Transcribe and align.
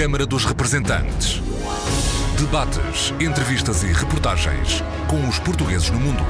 Câmara 0.00 0.24
dos 0.24 0.46
Representantes. 0.46 1.42
Debates, 2.38 3.12
entrevistas 3.20 3.82
e 3.82 3.88
reportagens 3.88 4.82
com 5.06 5.28
os 5.28 5.38
portugueses 5.38 5.90
no 5.90 6.00
mundo. 6.00 6.22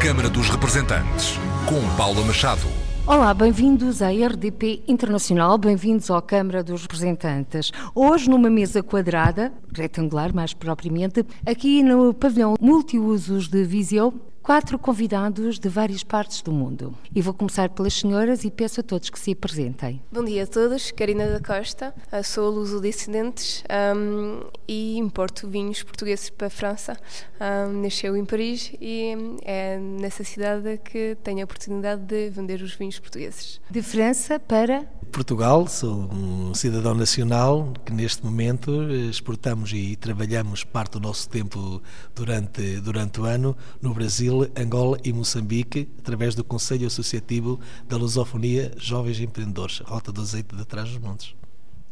Câmara 0.00 0.30
dos 0.30 0.48
Representantes, 0.48 1.36
com 1.66 1.80
Paula 1.96 2.24
Machado. 2.24 2.62
Olá, 3.04 3.34
bem-vindos 3.34 4.00
à 4.00 4.10
RDP 4.10 4.84
Internacional, 4.86 5.58
bem-vindos 5.58 6.12
à 6.12 6.22
Câmara 6.22 6.62
dos 6.62 6.82
Representantes. 6.82 7.72
Hoje, 7.92 8.30
numa 8.30 8.48
mesa 8.48 8.84
quadrada, 8.84 9.52
retangular 9.74 10.32
mais 10.32 10.54
propriamente, 10.54 11.26
aqui 11.44 11.82
no 11.82 12.14
pavilhão 12.14 12.54
multiusos 12.60 13.48
de 13.48 13.64
Viseu, 13.64 14.14
quatro 14.50 14.80
convidados 14.80 15.60
de 15.60 15.68
várias 15.68 16.02
partes 16.02 16.42
do 16.42 16.50
mundo. 16.50 16.92
E 17.14 17.22
vou 17.22 17.32
começar 17.32 17.68
pelas 17.68 17.94
senhoras 17.94 18.42
e 18.42 18.50
peço 18.50 18.80
a 18.80 18.82
todos 18.82 19.08
que 19.08 19.16
se 19.16 19.30
apresentem. 19.30 20.02
Bom 20.10 20.24
dia 20.24 20.42
a 20.42 20.46
todos, 20.48 20.90
Karina 20.90 21.28
da 21.28 21.38
Costa, 21.38 21.94
sou 22.24 22.50
luso-descendentes 22.50 23.62
um, 23.96 24.40
e 24.66 24.98
importo 24.98 25.48
vinhos 25.48 25.84
portugueses 25.84 26.30
para 26.30 26.48
a 26.48 26.50
França. 26.50 26.96
Um, 27.40 27.80
nasceu 27.80 28.16
em 28.16 28.24
Paris 28.24 28.72
e 28.80 29.14
é 29.44 29.78
nessa 29.78 30.24
cidade 30.24 30.78
que 30.78 31.16
tenho 31.22 31.42
a 31.42 31.44
oportunidade 31.44 32.02
de 32.02 32.30
vender 32.30 32.60
os 32.60 32.74
vinhos 32.74 32.98
portugueses. 32.98 33.60
De 33.70 33.80
França 33.80 34.40
para 34.40 34.84
Portugal, 35.10 35.66
sou 35.66 36.08
um 36.12 36.54
cidadão 36.54 36.94
nacional 36.94 37.72
que 37.84 37.92
neste 37.92 38.24
momento 38.24 38.90
exportamos 39.10 39.72
e 39.72 39.96
trabalhamos 39.96 40.62
parte 40.62 40.92
do 40.92 41.00
nosso 41.00 41.28
tempo 41.28 41.82
durante, 42.14 42.80
durante 42.80 43.20
o 43.20 43.24
ano 43.24 43.56
no 43.82 43.92
Brasil, 43.92 44.39
Angola 44.56 44.98
e 45.04 45.12
Moçambique, 45.12 45.88
através 45.98 46.34
do 46.34 46.44
Conselho 46.44 46.86
Associativo 46.86 47.58
da 47.88 47.96
Lusofonia 47.96 48.72
Jovens 48.76 49.20
Empreendedores, 49.20 49.80
Rota 49.80 50.12
do 50.12 50.20
Azeite 50.20 50.54
de 50.54 50.64
Trás 50.64 50.88
dos 50.88 50.98
Montes. 50.98 51.34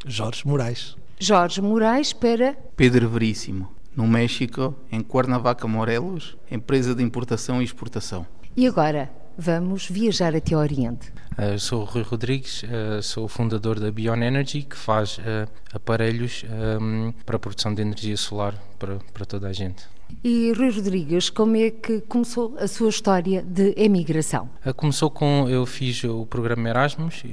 Jorge 0.05 0.47
Moraes. 0.47 0.95
Jorge 1.19 1.61
Moraes 1.61 2.13
para 2.13 2.53
Pedro 2.75 3.09
Veríssimo, 3.09 3.69
no 3.95 4.07
México, 4.07 4.73
em 4.91 5.01
Cuernavaca, 5.01 5.67
Morelos, 5.67 6.37
empresa 6.49 6.95
de 6.95 7.03
importação 7.03 7.61
e 7.61 7.65
exportação. 7.65 8.25
E 8.55 8.65
agora, 8.65 9.11
vamos 9.37 9.87
viajar 9.87 10.35
até 10.35 10.55
o 10.55 10.59
Oriente. 10.59 11.11
Uh, 11.37 11.57
sou 11.59 11.81
o 11.81 11.85
Rui 11.85 12.03
Rodrigues, 12.03 12.63
uh, 12.63 13.01
sou 13.01 13.25
o 13.25 13.27
fundador 13.27 13.79
da 13.79 13.91
Bion 13.91 14.21
Energy, 14.21 14.63
que 14.63 14.75
faz 14.75 15.17
uh, 15.17 15.49
aparelhos 15.73 16.43
um, 16.81 17.11
para 17.25 17.35
a 17.37 17.39
produção 17.39 17.73
de 17.73 17.81
energia 17.81 18.17
solar 18.17 18.53
para, 18.77 18.97
para 19.13 19.25
toda 19.25 19.47
a 19.47 19.53
gente. 19.53 19.87
E 20.23 20.51
Rui 20.51 20.69
Rodrigues, 20.69 21.29
como 21.29 21.55
é 21.55 21.69
que 21.69 22.01
começou 22.01 22.55
a 22.59 22.67
sua 22.67 22.89
história 22.89 23.41
de 23.41 23.73
emigração? 23.77 24.49
Começou 24.75 25.09
com 25.09 25.47
eu 25.47 25.65
fiz 25.65 26.03
o 26.03 26.25
programa 26.25 26.67
Erasmus 26.67 27.23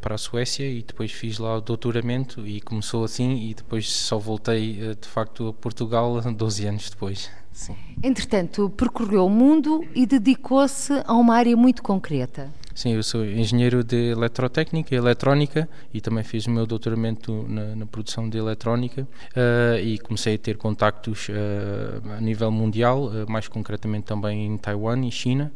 para 0.00 0.16
a 0.16 0.18
Suécia 0.18 0.68
e 0.68 0.82
depois 0.82 1.12
fiz 1.12 1.38
lá 1.38 1.58
o 1.58 1.60
doutoramento 1.60 2.44
e 2.46 2.60
começou 2.60 3.04
assim 3.04 3.48
e 3.48 3.54
depois 3.54 3.88
só 3.90 4.18
voltei 4.18 4.94
de 5.00 5.06
facto 5.06 5.48
a 5.48 5.52
Portugal 5.52 6.20
12 6.34 6.66
anos 6.66 6.90
depois. 6.90 7.30
Sim. 7.52 7.76
Entretanto, 8.02 8.68
percorreu 8.70 9.26
o 9.26 9.30
mundo 9.30 9.84
e 9.94 10.04
dedicou-se 10.04 10.92
a 11.06 11.14
uma 11.14 11.36
área 11.36 11.56
muito 11.56 11.84
concreta. 11.84 12.52
Sim, 12.74 12.94
eu 12.94 13.04
sou 13.04 13.24
engenheiro 13.24 13.84
de 13.84 14.10
eletrotécnica 14.10 14.92
e 14.92 14.98
eletrónica 14.98 15.68
e 15.92 16.00
também 16.00 16.24
fiz 16.24 16.46
o 16.46 16.50
meu 16.50 16.66
doutoramento 16.66 17.46
na, 17.48 17.76
na 17.76 17.86
produção 17.86 18.28
de 18.28 18.36
eletrónica 18.36 19.02
uh, 19.02 19.78
e 19.78 19.96
comecei 19.98 20.34
a 20.34 20.38
ter 20.38 20.56
contactos 20.56 21.28
uh, 21.28 22.12
a 22.18 22.20
nível 22.20 22.50
mundial, 22.50 23.04
uh, 23.04 23.30
mais 23.30 23.46
concretamente 23.46 24.06
também 24.06 24.44
em 24.46 24.58
Taiwan 24.58 25.06
e 25.06 25.10
China 25.12 25.52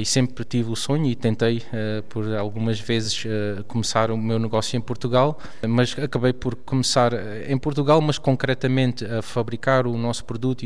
e 0.00 0.04
sempre 0.04 0.44
tive 0.44 0.70
o 0.70 0.76
sonho 0.76 1.06
e 1.06 1.14
tentei 1.14 1.62
por 2.08 2.34
algumas 2.34 2.80
vezes 2.80 3.24
começar 3.66 4.10
o 4.10 4.16
meu 4.16 4.38
negócio 4.38 4.76
em 4.76 4.80
Portugal, 4.80 5.38
mas 5.66 5.96
acabei 5.98 6.32
por 6.32 6.54
começar 6.54 7.12
em 7.48 7.58
Portugal, 7.58 8.00
mas 8.00 8.18
concretamente 8.18 9.04
a 9.04 9.20
fabricar 9.20 9.86
o 9.86 9.96
nosso 9.96 10.24
produto 10.24 10.64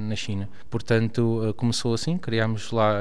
na 0.00 0.16
China. 0.16 0.48
Portanto, 0.70 1.54
começou 1.56 1.94
assim, 1.94 2.16
criámos 2.16 2.70
lá 2.72 2.94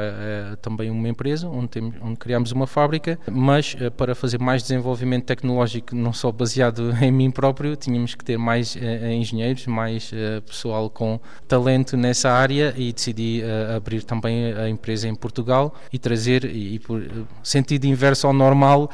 também 0.62 0.90
uma 0.90 1.08
empresa 1.08 1.47
onde 1.47 1.71
temos, 1.72 1.96
onde 2.02 2.18
criámos 2.18 2.52
uma 2.52 2.68
fábrica, 2.68 3.20
mas 3.30 3.76
uh, 3.76 3.90
para 3.92 4.14
fazer 4.14 4.40
mais 4.40 4.62
desenvolvimento 4.62 5.26
tecnológico, 5.26 5.96
não 5.96 6.14
só 6.14 6.32
baseado 6.32 6.94
em 7.02 7.12
mim 7.12 7.32
próprio, 7.32 7.76
tínhamos 7.76 8.14
que 8.16 8.24
ter 8.24 8.38
mais 8.38 8.76
uh, 8.76 8.80
engenheiros, 9.12 9.66
mais 9.66 10.12
pessoal 10.46 10.90
com 10.90 11.20
talento 11.48 11.96
nessa 11.96 12.32
área 12.32 12.74
e 12.78 12.92
decidi 12.92 13.42
abrir 13.76 14.04
também 14.04 14.54
a 14.54 14.68
empresa 14.68 15.08
em 15.08 15.16
Portugal 15.16 15.74
e 15.92 15.98
trazer, 15.98 16.46
e 16.46 16.80
por 16.80 17.04
sentido 17.44 17.86
inverso 17.86 18.28
ao 18.28 18.34
normal, 18.34 18.90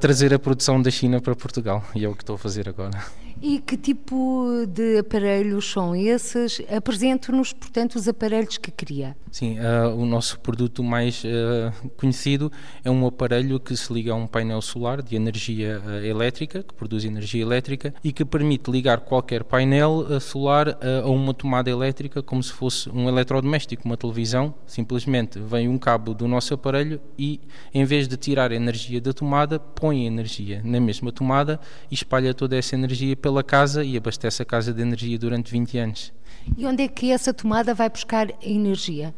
trazer 0.00 0.32
a 0.32 0.38
produção 0.38 0.80
da 0.80 0.90
China 0.90 1.20
para 1.20 1.34
Portugal. 1.34 1.82
E 1.94 2.04
é 2.04 2.08
o 2.08 2.14
que 2.14 2.22
estou 2.22 2.36
a 2.36 2.38
fazer 2.38 2.68
agora. 2.68 3.23
E 3.46 3.58
que 3.58 3.76
tipo 3.76 4.64
de 4.66 5.00
aparelhos 5.00 5.70
são 5.70 5.94
esses? 5.94 6.62
Apresente-nos, 6.74 7.52
portanto, 7.52 7.96
os 7.96 8.08
aparelhos 8.08 8.56
que 8.56 8.70
cria. 8.70 9.14
Sim, 9.30 9.58
uh, 9.58 9.94
o 9.96 10.06
nosso 10.06 10.38
produto 10.40 10.82
mais 10.82 11.24
uh, 11.24 11.90
conhecido 11.96 12.50
é 12.84 12.90
um 12.90 13.04
aparelho 13.04 13.60
que 13.60 13.76
se 13.76 13.92
liga 13.92 14.12
a 14.12 14.14
um 14.14 14.28
painel 14.28 14.62
solar 14.62 15.02
de 15.02 15.16
energia 15.16 15.82
uh, 15.84 16.04
elétrica, 16.04 16.62
que 16.62 16.72
produz 16.72 17.04
energia 17.04 17.42
elétrica 17.42 17.92
e 18.02 18.12
que 18.12 18.24
permite 18.24 18.70
ligar 18.70 19.00
qualquer 19.00 19.42
painel 19.44 20.20
solar 20.20 20.78
a 21.04 21.10
uma 21.10 21.34
tomada 21.34 21.68
elétrica 21.68 22.22
como 22.22 22.42
se 22.42 22.52
fosse 22.52 22.88
um 22.88 23.08
eletrodoméstico, 23.08 23.84
uma 23.84 23.96
televisão. 23.96 24.54
Simplesmente 24.66 25.38
vem 25.40 25.68
um 25.68 25.76
cabo 25.76 26.14
do 26.14 26.28
nosso 26.28 26.54
aparelho 26.54 27.00
e, 27.18 27.40
em 27.74 27.84
vez 27.84 28.06
de 28.06 28.16
tirar 28.16 28.52
a 28.52 28.54
energia 28.54 29.00
da 29.00 29.12
tomada, 29.12 29.58
põe 29.58 30.04
a 30.04 30.06
energia 30.06 30.62
na 30.64 30.80
mesma 30.80 31.10
tomada 31.10 31.58
e 31.90 31.94
espalha 31.94 32.32
toda 32.32 32.56
essa 32.56 32.76
energia 32.76 33.16
pela 33.16 33.33
casa 33.42 33.82
e 33.82 33.96
abastece 33.96 34.42
a 34.42 34.44
casa 34.44 34.72
de 34.72 34.82
energia 34.82 35.18
durante 35.18 35.50
20 35.50 35.78
anos. 35.78 36.12
E 36.56 36.66
onde 36.66 36.82
é 36.82 36.88
que 36.88 37.10
essa 37.10 37.32
tomada 37.32 37.74
vai 37.74 37.88
buscar 37.88 38.28
a 38.30 38.34
energia? 38.46 39.14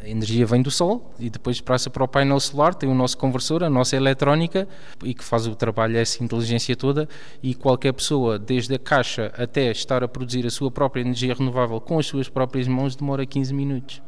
A 0.00 0.08
energia 0.08 0.46
vem 0.46 0.62
do 0.62 0.70
sol 0.70 1.12
e 1.18 1.28
depois 1.28 1.60
passa 1.60 1.90
para 1.90 2.04
o 2.04 2.08
painel 2.08 2.38
solar, 2.38 2.72
tem 2.72 2.88
o 2.88 2.94
nosso 2.94 3.18
conversor, 3.18 3.64
a 3.64 3.68
nossa 3.68 3.96
eletrónica 3.96 4.68
e 5.02 5.12
que 5.12 5.24
faz 5.24 5.48
o 5.48 5.56
trabalho, 5.56 5.96
essa 5.96 6.22
inteligência 6.22 6.76
toda 6.76 7.08
e 7.42 7.52
qualquer 7.52 7.92
pessoa, 7.92 8.38
desde 8.38 8.76
a 8.76 8.78
caixa 8.78 9.32
até 9.36 9.72
estar 9.72 10.04
a 10.04 10.08
produzir 10.08 10.46
a 10.46 10.50
sua 10.50 10.70
própria 10.70 11.00
energia 11.00 11.34
renovável 11.34 11.80
com 11.80 11.98
as 11.98 12.06
suas 12.06 12.28
próprias 12.28 12.68
mãos, 12.68 12.94
demora 12.94 13.26
15 13.26 13.52
minutos. 13.52 14.00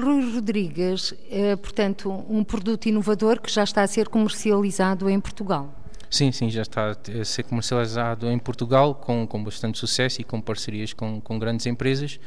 Rui 0.00 0.32
Rodrigues, 0.32 1.12
é, 1.28 1.56
portanto, 1.56 2.24
um 2.28 2.44
produto 2.44 2.86
inovador 2.86 3.40
que 3.40 3.50
já 3.50 3.64
está 3.64 3.82
a 3.82 3.86
ser 3.88 4.08
comercializado 4.08 5.10
em 5.10 5.18
Portugal. 5.20 5.74
Sim, 6.14 6.30
sim, 6.30 6.48
já 6.48 6.62
está 6.62 6.90
a 6.92 7.24
ser 7.24 7.42
comercializado 7.42 8.30
em 8.30 8.38
Portugal 8.38 8.94
com, 8.94 9.26
com 9.26 9.42
bastante 9.42 9.80
sucesso 9.80 10.20
e 10.20 10.24
com 10.24 10.40
parcerias 10.40 10.92
com, 10.92 11.20
com 11.20 11.40
grandes 11.40 11.66
empresas 11.66 12.20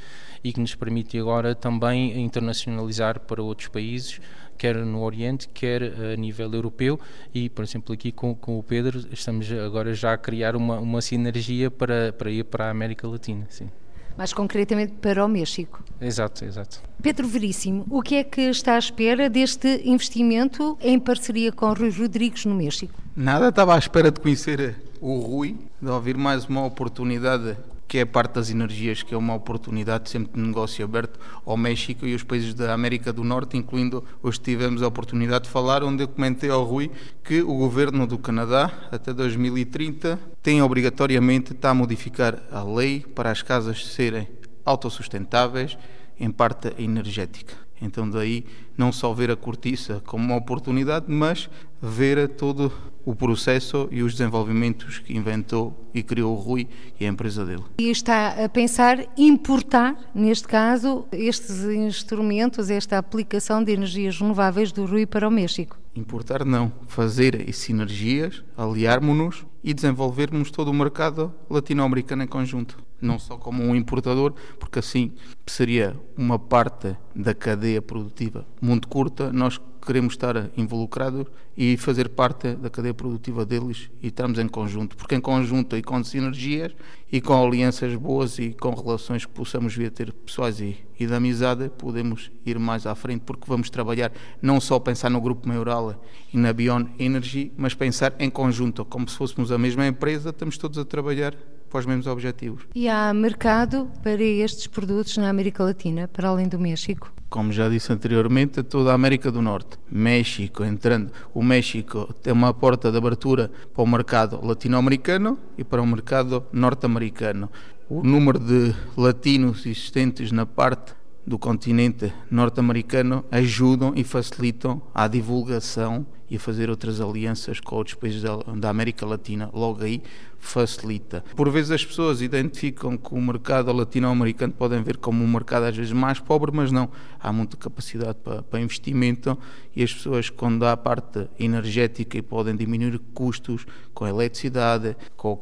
e 0.44 0.52
que 0.52 0.60
nos 0.60 0.76
permite 0.76 1.18
agora 1.18 1.56
também 1.56 2.22
internacionalizar 2.22 3.22
para 3.22 3.42
outros 3.42 3.70
países, 3.70 4.20
quer 4.58 4.76
no 4.76 5.02
Oriente, 5.02 5.48
quer 5.48 5.84
a 5.84 6.18
nível 6.18 6.54
europeu. 6.54 7.00
E, 7.34 7.48
por 7.48 7.64
exemplo, 7.64 7.94
aqui 7.94 8.12
com, 8.12 8.36
com 8.36 8.60
o 8.60 8.64
Pedro 8.64 9.08
estamos 9.10 9.50
agora 9.54 9.94
já 9.94 10.12
a 10.12 10.18
criar 10.18 10.58
uma, 10.58 10.80
uma 10.80 11.02
sinergia 11.02 11.72
para, 11.72 12.12
para 12.12 12.30
ir 12.30 12.44
para 12.44 12.66
a 12.66 12.70
América 12.70 13.08
Latina, 13.08 13.48
sim 13.50 13.70
mais 14.18 14.34
concretamente 14.34 14.94
para 14.94 15.24
o 15.24 15.28
México. 15.28 15.84
Exato, 16.02 16.44
exato. 16.44 16.82
Pedro 17.02 17.28
Veríssimo, 17.28 17.86
o 17.90 18.02
que 18.02 18.16
é 18.16 18.24
que 18.24 18.42
está 18.42 18.76
à 18.76 18.80
espera 18.80 19.30
deste 19.30 19.82
investimento 19.86 20.78
em 20.82 21.00
parceria 21.00 21.52
com 21.52 21.72
Rui 21.74 21.92
Rodrigues 21.92 22.46
no 22.46 22.56
México? 22.56 22.94
Nada, 23.16 23.50
estava 23.50 23.76
à 23.76 23.78
espera 23.78 24.12
de 24.12 24.20
conhecer 24.20 24.76
o 25.00 25.20
Rui, 25.20 25.58
de 25.82 25.90
ouvir 25.90 26.18
mais 26.18 26.46
uma 26.46 26.66
oportunidade 26.66 27.56
que 27.88 28.00
é 28.00 28.06
parte 28.06 28.34
das 28.34 28.50
energias, 28.50 29.02
que 29.02 29.14
é 29.14 29.18
uma 29.18 29.34
oportunidade 29.34 30.10
sempre 30.10 30.34
de 30.34 30.46
negócio 30.46 30.84
aberto 30.84 31.20
ao 31.46 31.56
México 31.56 32.06
e 32.06 32.14
aos 32.14 32.24
países 32.24 32.54
da 32.54 32.74
América 32.74 33.14
do 33.14 33.24
Norte, 33.24 33.56
incluindo 33.56 34.04
hoje 34.22 34.40
tivemos 34.40 34.84
a 34.84 34.88
oportunidade 34.88 35.46
de 35.46 35.50
falar, 35.50 35.84
onde 35.84 36.04
eu 36.04 36.08
comentei 36.08 36.50
ao 36.50 36.64
Rui 36.64 36.92
que 37.24 37.42
o 37.42 37.54
governo 37.54 38.06
do 38.06 38.18
Canadá, 38.18 38.72
até 38.92 39.14
2030, 39.14 40.20
tem 40.44 40.62
obrigatoriamente 40.62 41.54
está 41.54 41.70
a 41.70 41.74
modificar 41.74 42.42
a 42.52 42.64
lei 42.64 43.00
para 43.00 43.32
as 43.32 43.42
casas 43.42 43.86
serem 43.86 44.28
autossustentáveis 44.66 45.78
em 46.20 46.30
parte 46.30 46.74
energética. 46.78 47.67
Então 47.82 48.10
daí 48.10 48.46
não 48.78 48.92
só 48.92 49.14
ver 49.14 49.32
a 49.32 49.36
cortiça 49.36 50.02
como 50.06 50.24
uma 50.24 50.36
oportunidade, 50.36 51.06
mas 51.08 51.50
ver 51.82 52.28
todo 52.30 52.72
o 53.06 53.16
processo 53.16 53.88
e 53.90 54.04
os 54.04 54.14
desenvolvimentos 54.14 55.00
que 55.00 55.16
inventou 55.16 55.90
e 55.94 56.04
criou 56.04 56.36
o 56.36 56.40
Rui 56.40 56.68
e 57.00 57.06
a 57.06 57.08
empresa 57.08 57.46
dele. 57.46 57.64
E 57.78 57.90
está 57.90 58.44
a 58.44 58.50
pensar 58.50 59.00
importar, 59.18 59.96
neste 60.14 60.46
caso, 60.46 61.06
estes 61.14 61.64
instrumentos, 61.64 62.70
esta 62.70 62.98
aplicação 62.98 63.64
de 63.64 63.72
energias 63.72 64.20
renováveis 64.20 64.74
do 64.74 64.86
Rui 64.86 65.06
para 65.06 65.26
o 65.26 65.32
México? 65.32 65.78
Importar 65.98 66.46
não, 66.46 66.72
fazer 66.88 67.52
sinergias, 67.52 68.44
aliarmos-nos 68.56 69.48
e 69.64 69.74
desenvolvermos 69.74 70.52
todo 70.52 70.68
o 70.68 70.74
mercado 70.74 71.34
latino-americano 71.50 72.22
em 72.22 72.28
conjunto. 72.28 72.78
Não 73.02 73.18
só 73.18 73.36
como 73.36 73.64
um 73.64 73.76
importador, 73.76 74.36
porque 74.60 74.78
assim 74.78 75.12
seria 75.48 76.00
uma 76.16 76.38
parte 76.38 76.96
da 77.16 77.34
cadeia 77.34 77.82
produtiva 77.82 78.46
muito 78.62 78.88
curta, 78.88 79.34
nós 79.34 79.60
queremos 79.88 80.16
estar 80.16 80.50
involucrados 80.58 81.28
e 81.56 81.78
fazer 81.78 82.10
parte 82.10 82.54
da 82.56 82.70
cadeia 82.70 82.94
produtiva 82.94 83.46
deles 83.46 83.90
e 84.04 84.08
estamos 84.08 84.38
em 84.38 84.48
conjunto, 84.48 84.98
porque 84.98 85.16
em 85.16 85.22
conjunto 85.22 85.78
e 85.78 85.82
com 85.82 86.04
sinergias 86.04 86.74
e 87.10 87.22
com 87.22 87.42
alianças 87.42 87.96
boas 87.96 88.38
e 88.38 88.50
com 88.52 88.72
relações 88.76 89.26
que 89.26 89.32
possamos 89.32 89.74
vir 89.74 89.88
a 89.88 89.92
ter 89.92 90.12
pessoais 90.12 90.60
e, 90.60 90.78
e 91.00 91.08
de 91.08 91.14
amizade, 91.14 91.72
podemos 91.78 92.30
ir 92.46 92.60
mais 92.60 92.86
à 92.86 92.94
frente, 92.96 93.22
porque 93.22 93.46
vamos 93.48 93.70
trabalhar 93.70 94.12
não 94.42 94.60
só 94.60 94.78
pensar 94.78 95.10
no 95.10 95.22
grupo 95.22 95.48
Maioral 95.48 96.04
e 96.34 96.38
na 96.38 96.52
Beyond 96.52 96.92
Energy, 97.00 97.54
mas 97.56 97.74
pensar 97.74 98.14
em 98.20 98.30
conjunto, 98.30 98.84
como 98.84 99.08
se 99.08 99.16
fôssemos 99.16 99.54
a 99.54 99.58
mesma 99.58 99.88
empresa, 99.88 100.32
estamos 100.32 100.58
todos 100.58 100.78
a 100.78 100.84
trabalhar 100.84 101.34
para 101.70 101.80
os 101.80 101.86
mesmos 101.86 102.08
objetivos. 102.08 102.64
E 102.76 102.90
há 102.90 103.14
mercado 103.14 103.90
para 104.04 104.22
estes 104.22 104.68
produtos 104.68 105.16
na 105.16 105.30
América 105.30 105.64
Latina, 105.64 106.10
para 106.10 106.28
além 106.28 106.50
do 106.50 106.60
México? 106.60 107.14
Como 107.30 107.52
já 107.52 107.68
disse 107.68 107.92
anteriormente, 107.92 108.64
toda 108.64 108.92
a 108.92 108.94
América 108.94 109.30
do 109.30 109.42
Norte. 109.42 109.78
México, 109.92 110.64
entrando. 110.64 111.12
O 111.34 111.44
México 111.44 112.14
tem 112.24 112.32
uma 112.32 112.54
porta 112.54 112.90
de 112.90 112.98
abertura 112.98 113.52
para 113.74 113.84
o 113.84 113.88
mercado 113.88 114.40
latino-americano 114.42 115.38
e 115.58 115.64
para 115.64 115.82
o 115.82 115.86
mercado 115.86 116.46
norte-americano. 116.54 117.50
O 117.90 118.02
número 118.02 118.40
de 118.40 118.74
latinos 118.96 119.66
existentes 119.66 120.32
na 120.32 120.46
parte 120.46 120.94
do 121.28 121.38
continente 121.38 122.14
norte-americano 122.32 123.26
ajudam 123.30 123.92
e 123.98 124.04
facilitam 124.06 124.82
a 124.96 125.10
divulgação 125.10 126.08
e 126.30 126.38
a 126.38 126.40
fazer 126.40 126.70
outras 126.70 127.02
alianças 127.02 127.60
com 127.60 127.76
outros 127.76 127.96
países 127.96 128.22
da, 128.22 128.70
América 128.70 129.06
Latina. 129.06 129.50
Logo 129.54 129.84
aí 129.84 130.02
facilita. 130.40 131.24
Por 131.36 131.50
vezes 131.50 131.72
as 131.72 131.86
pessoas 131.86 132.22
identificam 132.22 132.98
que 132.98 133.14
o 133.14 133.20
mercado 133.20 133.74
latino-americano 133.74 134.54
podem 134.54 134.82
ver 134.82 134.98
como 134.98 135.22
um 135.22 135.28
mercado 135.28 135.64
às 135.64 135.76
vezes 135.76 135.92
mais 135.92 136.18
pobre, 136.18 136.50
mas 136.54 136.72
não. 136.72 136.90
Há 137.20 137.34
muita 137.34 137.58
capacidade 137.58 138.18
para, 138.24 138.42
para 138.44 138.62
investimento 138.62 139.38
e 139.76 139.84
as 139.84 139.94
pessoas, 139.94 140.30
quando 140.30 140.64
há 140.66 140.72
a 140.72 140.78
parte 140.78 141.28
energética 141.38 142.18
e 142.18 142.22
podem 142.22 142.56
diminuir 142.56 143.00
custos 143.14 143.66
com 143.94 144.06
a 144.06 144.10
eletricidade, 144.10 144.96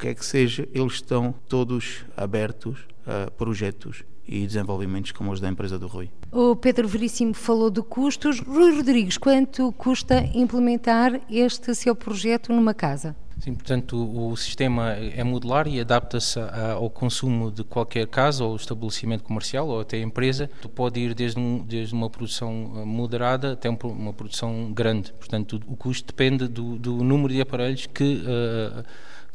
é 0.04 0.14
que 0.16 0.26
seja, 0.26 0.68
eles 0.74 0.94
estão 0.94 1.36
todos 1.48 2.06
abertos 2.18 2.88
a 3.06 3.30
projetos 3.30 4.04
e 4.28 4.46
desenvolvimentos 4.46 5.12
como 5.12 5.32
os 5.32 5.40
da 5.40 5.50
empresa 5.50 5.78
do 5.78 5.88
Rui. 5.88 6.10
O 6.32 6.56
Pedro 6.56 6.88
Veríssimo 6.88 7.34
falou 7.34 7.70
de 7.70 7.82
custos. 7.82 8.40
Rui 8.40 8.76
Rodrigues, 8.76 9.18
quanto 9.18 9.72
custa 9.74 10.24
implementar 10.34 11.22
este 11.30 11.74
seu 11.76 11.96
projeto 11.96 12.52
numa 12.52 12.74
casa? 12.74 13.16
Sim, 13.40 13.54
portanto, 13.54 13.98
o, 13.98 14.32
o 14.32 14.38
sistema 14.38 14.94
é 14.94 15.24
modular 15.24 15.68
e 15.68 15.80
adapta-se 15.80 16.40
ao 16.40 16.90
consumo 16.90 17.52
de 17.52 17.64
qualquer 17.64 18.08
casa 18.08 18.44
ou 18.46 18.56
estabelecimento 18.56 19.24
comercial 19.24 19.68
ou 19.68 19.82
até 19.82 20.00
empresa. 20.00 20.50
Tu 20.62 20.70
pode 20.70 21.00
ir 21.00 21.14
desde, 21.14 21.40
um, 21.40 21.60
desde 21.60 21.94
uma 21.94 22.10
produção 22.10 22.72
eh, 22.78 22.86
moderada 22.86 23.54
até 23.54 23.70
um, 23.70 23.78
uma 23.84 24.14
produção 24.14 24.72
grande. 24.72 25.12
Portanto, 25.14 25.62
o, 25.68 25.74
o 25.74 25.76
custo 25.76 26.08
depende 26.08 26.48
do, 26.48 26.78
do, 26.78 27.04
número 27.04 27.34
de 27.34 27.42
aparelhos 27.42 27.86
que. 27.88 28.24
Uh, 28.26 28.84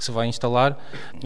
que 0.01 0.05
se 0.07 0.11
vai 0.11 0.27
instalar, 0.27 0.79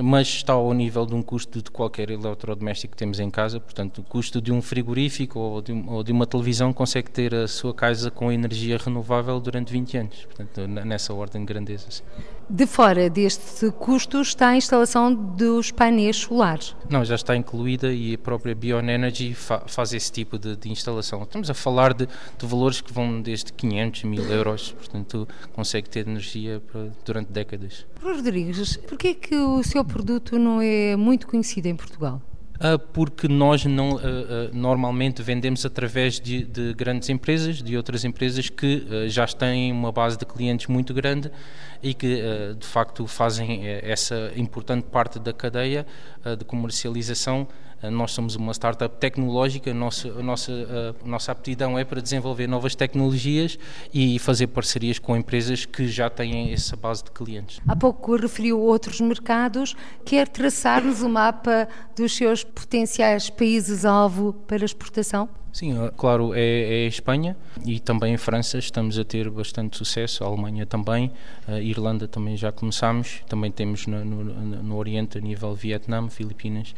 mas 0.02 0.26
está 0.26 0.52
ao 0.52 0.74
nível 0.74 1.06
de 1.06 1.14
um 1.14 1.22
custo 1.22 1.62
de 1.62 1.70
qualquer 1.70 2.10
eletrodoméstico 2.10 2.90
que 2.90 2.96
temos 2.96 3.20
em 3.20 3.30
casa. 3.30 3.60
Portanto, 3.60 4.00
o 4.00 4.02
custo 4.02 4.40
de 4.40 4.52
um 4.52 4.60
frigorífico 4.60 5.38
ou 5.38 5.62
de, 5.62 5.72
ou 5.86 6.02
de 6.02 6.10
uma 6.10 6.26
televisão 6.26 6.72
consegue 6.72 7.08
ter 7.08 7.32
a 7.34 7.46
sua 7.46 7.72
casa 7.72 8.10
com 8.10 8.32
energia 8.32 8.76
renovável 8.76 9.38
durante 9.38 9.72
20 9.72 9.96
anos. 9.96 10.24
Portanto, 10.24 10.66
nessa 10.66 11.14
ordem 11.14 11.42
de 11.42 11.46
grandeza. 11.46 11.86
Sim. 11.88 12.02
De 12.48 12.66
fora 12.66 13.08
deste 13.08 13.70
custo 13.72 14.20
está 14.20 14.48
a 14.48 14.56
instalação 14.56 15.14
dos 15.14 15.70
painéis 15.70 16.16
solares? 16.16 16.76
Não, 16.90 17.02
já 17.04 17.14
está 17.14 17.34
incluída 17.34 17.92
e 17.92 18.14
a 18.14 18.18
própria 18.18 18.54
Bion 18.54 18.88
Energy 18.88 19.32
fa 19.34 19.62
faz 19.66 19.94
esse 19.94 20.12
tipo 20.12 20.38
de, 20.38 20.54
de, 20.54 20.70
instalação. 20.70 21.22
Estamos 21.22 21.48
a 21.48 21.54
falar 21.54 21.94
de, 21.94 22.06
de, 22.06 22.46
valores 22.46 22.80
que 22.82 22.92
vão 22.92 23.22
desde 23.22 23.52
500 23.52 24.04
mil 24.04 24.24
euros, 24.24 24.72
portanto 24.72 25.26
consegue 25.54 25.88
ter 25.88 26.06
energia 26.06 26.60
para, 26.70 26.90
durante 27.04 27.32
décadas. 27.32 27.86
Rodrigues, 28.02 28.76
por 28.76 28.98
que 28.98 29.08
é 29.08 29.14
que 29.14 29.34
o 29.34 29.62
seu 29.62 29.84
produto 29.84 30.38
não 30.38 30.60
é 30.60 30.96
muito 30.96 31.26
conhecido 31.26 31.66
em 31.66 31.74
Portugal? 31.74 32.20
Ah, 32.60 32.78
porque 32.78 33.26
nós 33.26 33.64
não, 33.64 33.98
ah, 33.98 34.00
ah, 34.02 34.50
normalmente 34.52 35.22
vendemos 35.22 35.66
através 35.66 36.20
de, 36.20 36.44
de, 36.44 36.72
grandes 36.74 37.08
empresas, 37.08 37.62
de 37.62 37.76
outras 37.76 38.04
empresas 38.04 38.48
que 38.48 39.08
já 39.08 39.26
têm 39.26 39.72
uma 39.72 39.90
base 39.90 40.16
de 40.16 40.24
clientes 40.24 40.68
muito 40.68 40.94
grande 40.94 41.30
e 41.82 41.92
que 41.92 42.22
de 42.58 42.66
facto 42.66 43.06
fazem 43.06 43.66
eh, 43.66 43.80
essa 43.82 44.32
importante 44.36 44.84
parte 44.84 45.18
da 45.18 45.32
cadeia 45.32 45.86
de 46.38 46.44
comercialização 46.44 47.46
nós 47.90 48.12
somos 48.12 48.36
uma 48.36 48.52
startup 48.52 48.96
tecnológica, 48.96 49.70
a 49.70 49.74
nossa, 49.74 50.08
a 50.08 50.22
nossa, 50.22 50.52
a 51.04 51.08
nossa 51.08 51.32
aptidão 51.32 51.78
é 51.78 51.84
para 51.84 52.00
desenvolver 52.00 52.46
novas 52.46 52.74
tecnologias 52.74 53.58
e 53.92 54.18
fazer 54.18 54.48
parcerias 54.48 54.98
com 54.98 55.16
empresas 55.16 55.64
que 55.64 55.86
já 55.88 56.08
têm 56.08 56.52
essa 56.52 56.76
base 56.76 57.04
de 57.04 57.10
clientes. 57.10 57.60
Há 57.66 57.76
pouco 57.76 58.16
referiu 58.16 58.60
outros 58.60 59.00
mercados. 59.00 59.74
Quer 60.04 60.28
traçar-nos 60.28 61.02
o 61.02 61.08
mapa 61.08 61.68
dos 61.96 62.14
seus 62.16 62.44
potenciais 62.44 63.30
países-alvo 63.30 64.32
para 64.46 64.64
exportação? 64.64 65.28
Sim, 65.54 65.72
claro, 65.96 66.34
é, 66.34 66.82
é, 66.82 66.84
a 66.84 66.88
Espanha 66.88 67.36
e 67.64 67.78
também 67.78 68.16
a 68.16 68.18
França 68.18 68.58
estamos 68.58 68.98
a 68.98 69.04
ter 69.04 69.30
bastante 69.30 69.76
sucesso, 69.76 70.24
a 70.24 70.26
Alemanha 70.26 70.66
também, 70.66 71.12
a 71.46 71.60
Irlanda 71.60 72.08
também 72.08 72.36
já 72.36 72.50
começamos, 72.50 73.22
também 73.28 73.52
temos 73.52 73.86
no, 73.86 74.04
no, 74.04 74.24
no 74.24 74.76
Oriente 74.76 75.16
a 75.16 75.20
nível 75.20 75.54
Vietnã, 75.54 76.08
Filipinas, 76.08 76.74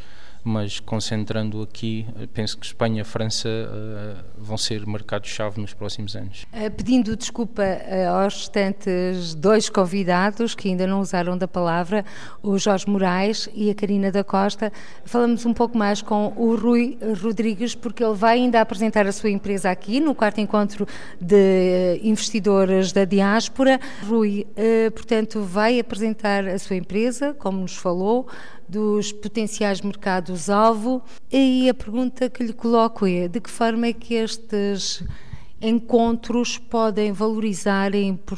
mas 0.46 0.78
concentrando 0.78 1.60
aqui, 1.60 2.06
penso 2.32 2.56
que 2.56 2.64
Espanha 2.64 3.02
e 3.02 3.04
França 3.04 3.48
uh, 3.48 4.24
vão 4.38 4.56
ser 4.56 4.86
mercados-chave 4.86 5.60
nos 5.60 5.74
próximos 5.74 6.14
anos. 6.14 6.46
Uh, 6.52 6.70
pedindo 6.70 7.16
desculpa 7.16 7.62
uh, 7.64 8.22
aos 8.22 8.34
restantes 8.34 9.34
dois 9.34 9.68
convidados 9.68 10.54
que 10.54 10.68
ainda 10.68 10.86
não 10.86 11.00
usaram 11.00 11.36
da 11.36 11.48
palavra, 11.48 12.04
o 12.44 12.56
Jorge 12.58 12.88
Moraes 12.88 13.48
e 13.54 13.68
a 13.70 13.74
Karina 13.74 14.12
da 14.12 14.22
Costa, 14.22 14.72
falamos 15.04 15.44
um 15.44 15.52
pouco 15.52 15.76
mais 15.76 16.00
com 16.00 16.32
o 16.36 16.54
Rui 16.54 16.96
Rodrigues, 17.20 17.74
porque 17.74 18.04
ele 18.04 18.14
vai 18.14 18.38
ainda 18.38 18.60
apresentar 18.60 19.04
a 19.04 19.12
sua 19.12 19.30
empresa 19.30 19.68
aqui 19.68 19.98
no 19.98 20.14
quarto 20.14 20.40
encontro 20.40 20.86
de 21.20 22.00
investidores 22.04 22.92
da 22.92 23.04
diáspora. 23.04 23.80
Rui, 24.06 24.46
portanto, 24.94 25.40
vai 25.40 25.80
apresentar 25.80 26.46
a 26.46 26.58
sua 26.58 26.76
empresa, 26.76 27.34
como 27.34 27.60
nos 27.60 27.76
falou, 27.76 28.28
dos 28.68 29.12
potenciais 29.12 29.80
mercados-alvo. 29.80 31.02
E 31.30 31.68
a 31.68 31.74
pergunta 31.74 32.28
que 32.28 32.42
lhe 32.42 32.52
coloco 32.52 33.06
é: 33.06 33.28
de 33.28 33.40
que 33.40 33.50
forma 33.50 33.86
é 33.86 33.92
que 33.92 34.14
estes 34.14 35.02
encontros 35.60 36.58
podem 36.58 37.12
valorizar 37.12 37.92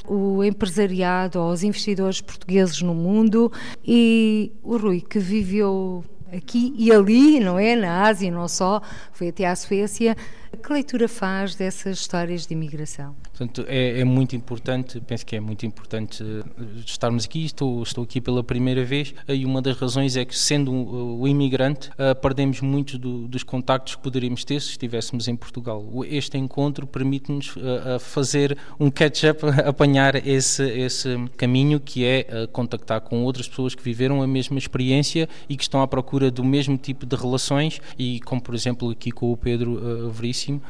o 0.06 0.44
empresariado 0.44 1.40
ou 1.40 1.50
os 1.50 1.62
investidores 1.62 2.20
portugueses 2.20 2.80
no 2.82 2.94
mundo? 2.94 3.52
E 3.84 4.52
o 4.62 4.76
Rui, 4.76 5.00
que 5.00 5.18
viveu 5.18 6.04
aqui 6.32 6.74
e 6.76 6.92
ali, 6.92 7.40
não 7.40 7.58
é? 7.58 7.74
Na 7.74 8.02
Ásia, 8.06 8.30
não 8.30 8.48
só, 8.48 8.82
foi 9.12 9.28
até 9.28 9.46
à 9.46 9.56
Suécia. 9.56 10.16
Que 10.62 10.72
leitura 10.72 11.08
faz 11.08 11.54
dessas 11.54 11.98
histórias 12.00 12.46
de 12.46 12.54
imigração? 12.54 13.14
Portanto, 13.38 13.64
é, 13.68 14.00
é, 14.00 14.04
muito 14.04 14.34
importante, 14.34 15.00
penso 15.00 15.24
que 15.24 15.36
é 15.36 15.40
muito 15.40 15.64
importante 15.64 16.24
eh, 16.24 16.42
estarmos 16.84 17.24
aqui. 17.24 17.44
Estou, 17.44 17.80
estou 17.84 18.02
aqui 18.02 18.20
pela 18.20 18.42
primeira 18.42 18.84
vez 18.84 19.14
e 19.28 19.44
uma 19.44 19.62
das 19.62 19.76
razões 19.76 20.16
é 20.16 20.24
que, 20.24 20.36
sendo 20.36 20.72
o, 20.72 21.20
o 21.20 21.28
imigrante, 21.28 21.88
perdemos 22.20 22.60
muitos 22.60 22.98
do, 22.98 23.28
dos 23.28 23.44
contactos 23.44 23.94
que 23.94 24.02
poderíamos 24.02 24.44
ter 24.44 24.60
se 24.60 24.70
estivéssemos 24.70 25.28
em 25.28 25.36
Portugal. 25.36 25.84
Este 26.06 26.36
encontro 26.36 26.84
permite-nos 26.84 27.54
fazer 28.00 28.58
um 28.80 28.90
catch-up, 28.90 29.40
apanhar 29.64 30.16
esse, 30.26 30.64
esse 30.64 31.16
caminho 31.36 31.78
que 31.78 32.04
é 32.04 32.48
contactar 32.50 33.00
com 33.02 33.22
outras 33.22 33.46
pessoas 33.46 33.72
que 33.72 33.82
viveram 33.82 34.20
a 34.20 34.26
mesma 34.26 34.58
experiência 34.58 35.28
e 35.48 35.56
que 35.56 35.62
estão 35.62 35.80
à 35.80 35.86
procura 35.86 36.28
do 36.28 36.42
mesmo 36.42 36.76
tipo 36.76 37.06
de 37.06 37.14
relações 37.14 37.80
e, 37.96 38.18
como 38.20 38.40
por 38.40 38.54
exemplo 38.54 38.90
aqui 38.90 39.12
com 39.12 39.30
o 39.30 39.36
Pedro 39.36 40.10
Veríssimo, 40.10 40.60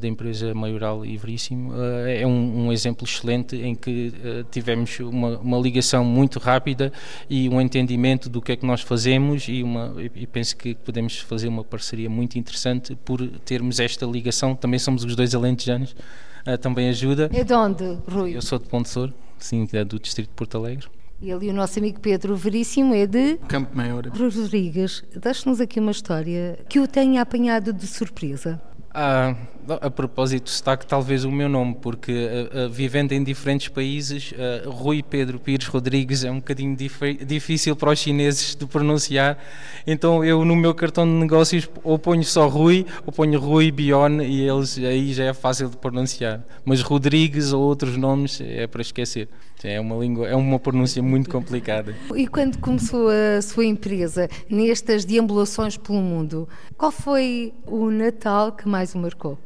da 0.00 0.06
empresa 0.06 0.54
Maioral 0.54 1.04
e 1.04 1.16
Veríssimo 1.16 1.72
é 2.06 2.26
um, 2.26 2.66
um, 2.66 2.72
exemplo 2.72 3.06
excelente 3.06 3.56
em 3.56 3.74
que 3.74 4.08
uh, 4.08 4.44
tivemos 4.50 4.98
uma, 5.00 5.38
uma, 5.38 5.58
ligação 5.58 6.04
muito 6.04 6.38
rápida 6.38 6.92
e 7.28 7.48
um 7.48 7.60
entendimento 7.60 8.28
do 8.28 8.40
que 8.40 8.52
é 8.52 8.56
que 8.56 8.66
nós 8.66 8.80
fazemos 8.80 9.48
e, 9.48 9.62
uma, 9.62 9.94
e 10.14 10.26
penso 10.26 10.56
que 10.56 10.74
podemos 10.74 11.18
fazer 11.18 11.48
uma 11.48 11.64
parceria 11.64 12.08
muito 12.08 12.38
interessante 12.38 12.94
por 13.04 13.26
termos 13.44 13.80
esta 13.80 14.06
ligação. 14.06 14.54
Também 14.54 14.78
somos 14.78 15.04
os 15.04 15.16
dois 15.16 15.34
alentejanos, 15.34 15.96
uh, 16.46 16.58
também 16.58 16.88
ajuda. 16.88 17.30
É 17.32 17.44
de 17.44 17.54
onde, 17.54 17.98
Rui? 18.08 18.36
Eu 18.36 18.42
sou 18.42 18.58
de 18.58 18.66
Ponte 18.66 18.88
Sor, 18.88 19.12
sim, 19.38 19.66
é 19.72 19.84
do 19.84 19.98
distrito 19.98 20.28
de 20.28 20.34
Porto 20.34 20.56
Alegre. 20.56 20.86
Ele 21.20 21.46
e 21.46 21.50
o 21.50 21.52
nosso 21.52 21.80
amigo 21.80 21.98
Pedro 21.98 22.36
Veríssimo 22.36 22.94
é 22.94 23.04
de 23.04 23.38
Campo 23.48 23.76
Maior. 23.76 24.06
Rodrigues, 24.06 25.02
deixe-nos 25.16 25.60
aqui 25.60 25.80
uma 25.80 25.90
história 25.90 26.60
que 26.68 26.78
o 26.78 26.86
tenha 26.86 27.20
apanhado 27.20 27.72
de 27.72 27.88
surpresa. 27.88 28.60
Ah, 29.00 29.36
a 29.80 29.88
propósito 29.88 30.42
do 30.46 30.50
sotaque, 30.50 30.84
talvez 30.84 31.24
o 31.24 31.30
meu 31.30 31.48
nome, 31.48 31.76
porque 31.80 32.10
uh, 32.10 32.66
uh, 32.66 32.68
vivendo 32.68 33.12
em 33.12 33.22
diferentes 33.22 33.68
países, 33.68 34.32
uh, 34.32 34.68
Rui 34.68 35.04
Pedro 35.04 35.38
Pires 35.38 35.68
Rodrigues 35.68 36.24
é 36.24 36.30
um 36.32 36.40
bocadinho 36.40 36.76
difícil 37.24 37.76
para 37.76 37.92
os 37.92 37.98
chineses 38.00 38.56
de 38.56 38.66
pronunciar. 38.66 39.38
Então 39.86 40.24
eu 40.24 40.44
no 40.44 40.56
meu 40.56 40.74
cartão 40.74 41.06
de 41.06 41.12
negócios 41.12 41.70
ou 41.84 41.96
ponho 41.96 42.24
só 42.24 42.48
Rui 42.48 42.84
ou 43.06 43.12
ponho 43.12 43.38
Rui 43.38 43.70
Bion 43.70 44.20
e 44.20 44.48
eles 44.48 44.76
aí 44.78 45.12
já 45.12 45.26
é 45.26 45.32
fácil 45.32 45.68
de 45.68 45.76
pronunciar. 45.76 46.42
Mas 46.64 46.80
Rodrigues 46.80 47.52
ou 47.52 47.62
outros 47.62 47.96
nomes 47.96 48.40
é 48.40 48.66
para 48.66 48.82
esquecer. 48.82 49.28
É 49.64 49.80
uma 49.80 49.96
língua, 49.96 50.28
é 50.28 50.36
uma 50.36 50.58
pronúncia 50.58 51.02
muito 51.02 51.28
complicada. 51.30 51.94
E 52.14 52.26
quando 52.26 52.58
começou 52.58 53.08
a 53.08 53.42
sua 53.42 53.64
empresa 53.64 54.28
nestas 54.48 55.04
deambulações 55.04 55.76
pelo 55.76 56.00
mundo, 56.00 56.48
qual 56.76 56.92
foi 56.92 57.52
o 57.66 57.90
Natal 57.90 58.52
que 58.52 58.68
mais 58.68 58.94
o 58.94 58.98
marcou? 58.98 59.38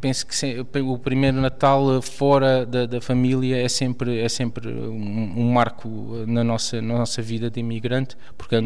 Penso 0.00 0.26
que 0.26 0.80
o 0.80 0.98
primeiro 0.98 1.40
Natal 1.40 2.00
fora 2.02 2.64
da, 2.64 2.86
da, 2.86 3.00
família 3.00 3.62
é 3.62 3.68
sempre 3.68 4.20
é 4.20 4.28
sempre 4.28 4.68
um, 4.68 5.34
um, 5.36 5.52
marco 5.52 5.88
na 6.26 6.42
nossa 6.42 6.80
na 6.80 6.98
nossa 6.98 7.20
vida 7.22 7.50
de 7.50 7.60
imigrante 7.60 8.16
porque 8.36 8.56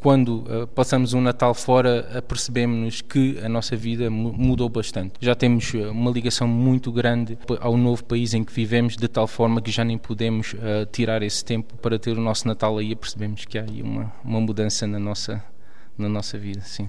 quando 0.00 0.44
eh, 0.48 0.66
passamos 0.74 1.14
um 1.14 1.20
Natal 1.20 1.54
fora 1.54 2.22
percebemos 2.26 3.00
que 3.00 3.38
a 3.42 3.48
nossa 3.48 3.76
vida 3.76 4.10
mudou 4.10 4.68
bastante. 4.68 5.14
Já 5.20 5.34
temos 5.34 5.74
eh, 5.74 5.86
uma 5.88 6.10
ligação 6.10 6.46
muito 6.46 6.92
grande 6.92 7.38
ao 7.60 7.76
novo 7.76 8.04
país 8.04 8.34
em 8.34 8.44
que 8.44 8.52
vivemos 8.52 8.96
de 8.96 9.08
tal 9.08 9.26
forma 9.26 9.60
que 9.60 9.70
já 9.70 9.84
nem 9.84 9.98
podemos 9.98 10.54
tirar 10.92 11.22
esse 11.22 11.44
tempo 11.44 11.74
para 11.76 11.98
ter 11.98 12.16
o 12.16 12.20
nosso 12.20 12.46
Natal 12.46 12.78
aí. 12.78 12.94
Percebemos 12.94 13.44
que 13.44 13.58
há 13.58 13.62
aí 13.62 13.82
uma 13.82 14.12
uma 14.24 14.40
mudança 14.40 14.86
na 14.86 14.98
nossa 14.98 15.42
na 15.96 16.08
nossa 16.08 16.38
vida 16.38 16.60
sim 16.60 16.88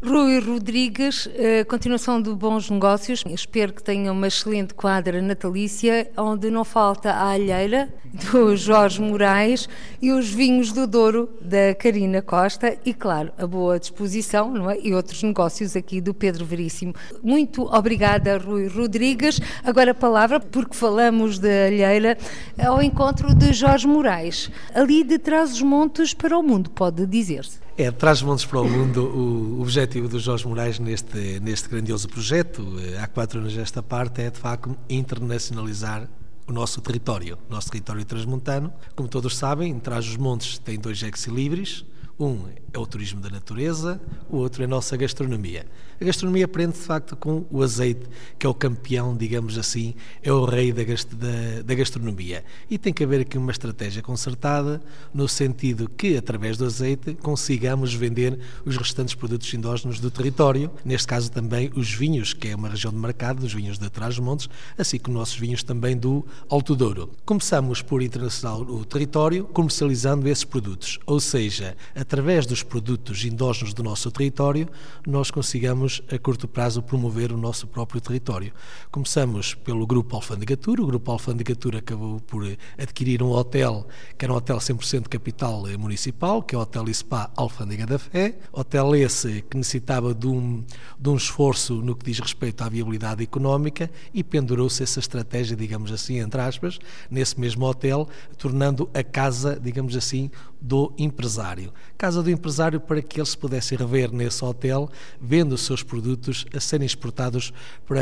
Rui 0.00 0.38
Rodrigues, 0.38 1.28
eh, 1.34 1.64
continuação 1.64 2.22
de 2.22 2.30
bons 2.30 2.70
negócios. 2.70 3.24
Espero 3.28 3.72
que 3.72 3.82
tenha 3.82 4.12
uma 4.12 4.28
excelente 4.28 4.72
quadra 4.72 5.20
natalícia, 5.20 6.08
onde 6.16 6.50
não 6.50 6.64
falta 6.64 7.10
a 7.10 7.30
alheira 7.30 7.92
do 8.30 8.56
Jorge 8.56 9.02
Moraes 9.02 9.68
e 10.00 10.12
os 10.12 10.30
vinhos 10.30 10.72
do 10.72 10.86
Douro 10.86 11.28
da 11.40 11.74
Karina 11.74 12.22
Costa 12.22 12.78
e, 12.84 12.94
claro, 12.94 13.32
a 13.36 13.44
boa 13.44 13.78
disposição 13.78 14.52
não 14.52 14.70
é? 14.70 14.78
e 14.80 14.94
outros 14.94 15.20
negócios 15.24 15.74
aqui 15.74 16.00
do 16.00 16.14
Pedro 16.14 16.44
Veríssimo. 16.44 16.94
Muito 17.20 17.62
obrigada, 17.62 18.38
Rui 18.38 18.68
Rodrigues. 18.68 19.40
Agora 19.64 19.90
a 19.90 19.94
palavra, 19.94 20.38
porque 20.38 20.76
falamos 20.76 21.40
da 21.40 21.66
alheira, 21.66 22.16
ao 22.56 22.80
encontro 22.80 23.34
de 23.34 23.52
Jorge 23.52 23.88
Moraes. 23.88 24.48
Ali 24.72 25.02
de 25.02 25.18
trás 25.18 25.54
os 25.54 25.62
montes 25.62 26.14
para 26.14 26.38
o 26.38 26.42
mundo, 26.42 26.70
pode 26.70 27.04
dizer-se. 27.04 27.67
É, 27.80 27.92
traz 27.92 28.20
montes 28.22 28.44
para 28.44 28.60
o 28.60 28.68
mundo 28.68 29.04
o 29.04 29.62
objetivo 29.62 30.08
do 30.08 30.18
Jorge 30.18 30.48
Moraes 30.48 30.80
neste, 30.80 31.38
neste 31.38 31.68
grandioso 31.68 32.08
projeto. 32.08 32.66
Há 33.00 33.06
quatro 33.06 33.38
anos 33.38 33.56
esta 33.56 33.80
parte 33.80 34.20
é, 34.20 34.28
de 34.28 34.36
facto, 34.36 34.76
internacionalizar 34.90 36.08
o 36.48 36.52
nosso 36.52 36.80
território, 36.80 37.38
o 37.48 37.52
nosso 37.52 37.70
território 37.70 38.04
transmontano. 38.04 38.72
Como 38.96 39.08
todos 39.08 39.36
sabem, 39.36 39.78
traz 39.78 40.08
os 40.08 40.16
montes 40.16 40.58
tem 40.58 40.76
dois 40.76 41.00
ex-libris, 41.04 41.84
um 42.18 42.40
é 42.72 42.78
o 42.78 42.86
turismo 42.86 43.20
da 43.20 43.30
natureza, 43.30 44.00
o 44.28 44.36
outro 44.36 44.62
é 44.62 44.66
a 44.66 44.68
nossa 44.68 44.96
gastronomia. 44.96 45.66
A 46.00 46.04
gastronomia 46.04 46.44
aprende 46.44 46.74
de 46.74 46.78
facto 46.78 47.16
com 47.16 47.44
o 47.50 47.62
azeite, 47.62 48.06
que 48.38 48.46
é 48.46 48.48
o 48.48 48.54
campeão, 48.54 49.16
digamos 49.16 49.58
assim, 49.58 49.94
é 50.22 50.32
o 50.32 50.44
rei 50.44 50.72
da, 50.72 50.82
da, 50.82 51.62
da 51.64 51.74
gastronomia. 51.74 52.44
E 52.70 52.78
tem 52.78 52.92
que 52.92 53.02
haver 53.02 53.22
aqui 53.22 53.36
uma 53.36 53.50
estratégia 53.50 54.00
concertada, 54.00 54.80
no 55.12 55.26
sentido 55.26 55.88
que, 55.88 56.16
através 56.16 56.56
do 56.56 56.64
azeite, 56.64 57.14
consigamos 57.14 57.94
vender 57.94 58.38
os 58.64 58.76
restantes 58.76 59.14
produtos 59.14 59.52
endógenos 59.52 59.98
do 59.98 60.10
território, 60.10 60.70
neste 60.84 61.08
caso 61.08 61.32
também 61.32 61.72
os 61.74 61.92
vinhos, 61.92 62.32
que 62.32 62.48
é 62.48 62.54
uma 62.54 62.68
região 62.68 62.92
de 62.92 62.98
mercado 62.98 63.40
dos 63.40 63.52
vinhos 63.52 63.78
de 63.78 63.90
Trás-Montes, 63.90 64.48
assim 64.76 64.98
como 64.98 65.18
nossos 65.18 65.36
vinhos 65.36 65.64
também 65.64 65.96
do 65.96 66.24
Alto 66.48 66.76
Douro. 66.76 67.10
Começamos 67.24 67.82
por 67.82 68.02
internacional 68.02 68.60
o 68.60 68.84
território, 68.84 69.44
comercializando 69.46 70.28
esses 70.28 70.44
produtos, 70.44 71.00
ou 71.06 71.18
seja, 71.18 71.76
através 72.08 72.46
dos 72.46 72.62
produtos 72.62 73.22
endógenos 73.22 73.74
do 73.74 73.82
nosso 73.82 74.10
território, 74.10 74.66
nós 75.06 75.30
consigamos 75.30 76.02
a 76.10 76.18
curto 76.18 76.48
prazo 76.48 76.82
promover 76.82 77.30
o 77.30 77.36
nosso 77.36 77.66
próprio 77.66 78.00
território. 78.00 78.50
Começamos 78.90 79.52
pelo 79.52 79.86
Grupo 79.86 80.16
Alfandegatura, 80.16 80.82
o 80.82 80.86
Grupo 80.86 81.12
Alfandegatura 81.12 81.80
acabou 81.80 82.18
por 82.20 82.50
adquirir 82.78 83.22
um 83.22 83.30
hotel, 83.30 83.86
que 84.16 84.24
era 84.24 84.32
um 84.32 84.36
hotel 84.36 84.56
100% 84.56 85.06
capital 85.06 85.64
municipal, 85.78 86.42
que 86.42 86.54
é 86.54 86.58
o 86.58 86.62
Hotel 86.62 86.86
Spa 86.94 87.30
Alfândega 87.36 87.84
da 87.84 87.98
Fé, 87.98 88.38
hotel 88.50 88.96
esse 88.96 89.42
que 89.42 89.58
necessitava 89.58 90.14
de 90.14 90.28
um, 90.28 90.64
de 90.98 91.10
um 91.10 91.14
esforço 91.16 91.74
no 91.74 91.94
que 91.94 92.06
diz 92.06 92.20
respeito 92.20 92.64
à 92.64 92.70
viabilidade 92.70 93.22
económica 93.22 93.90
e 94.14 94.24
pendurou-se 94.24 94.82
essa 94.82 94.98
estratégia, 94.98 95.54
digamos 95.54 95.92
assim, 95.92 96.20
entre 96.20 96.40
aspas, 96.40 96.78
nesse 97.10 97.38
mesmo 97.38 97.66
hotel, 97.66 98.08
tornando 98.38 98.88
a 98.94 99.02
casa, 99.02 99.60
digamos 99.62 99.94
assim, 99.94 100.30
do 100.60 100.92
empresário. 100.98 101.72
Casa 101.96 102.22
do 102.22 102.30
empresário 102.30 102.80
para 102.80 103.00
que 103.00 103.20
ele 103.20 103.26
se 103.26 103.36
pudesse 103.36 103.76
rever 103.76 104.12
nesse 104.12 104.44
hotel, 104.44 104.88
vendo 105.20 105.52
os 105.52 105.62
seus 105.62 105.82
produtos 105.82 106.46
a 106.54 106.60
serem 106.60 106.86
exportados 106.86 107.52
para, 107.86 108.00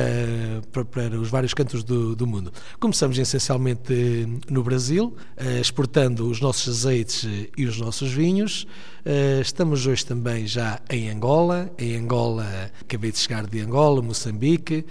para, 0.72 0.84
para 0.84 1.20
os 1.20 1.28
vários 1.28 1.54
cantos 1.54 1.84
do, 1.84 2.14
do, 2.14 2.26
mundo. 2.26 2.52
Começamos 2.80 3.18
essencialmente 3.18 3.92
eh, 3.92 4.50
no 4.50 4.62
Brasil, 4.62 5.14
eh, 5.36 5.60
exportando 5.60 6.28
os 6.28 6.40
nossos 6.40 6.78
azeites 6.78 7.24
eh, 7.24 7.48
e 7.56 7.66
os 7.66 7.78
nossos 7.78 8.12
vinhos. 8.12 8.66
Estamos 9.40 9.86
hoje 9.86 10.04
também 10.04 10.48
já 10.48 10.80
em 10.90 11.08
Angola. 11.08 11.70
Em 11.78 11.96
Angola, 11.96 12.44
acabei 12.80 13.12
de 13.12 13.18
chegar 13.18 13.46
de 13.46 13.60
Angola, 13.60 14.02
Moçambique, 14.02 14.84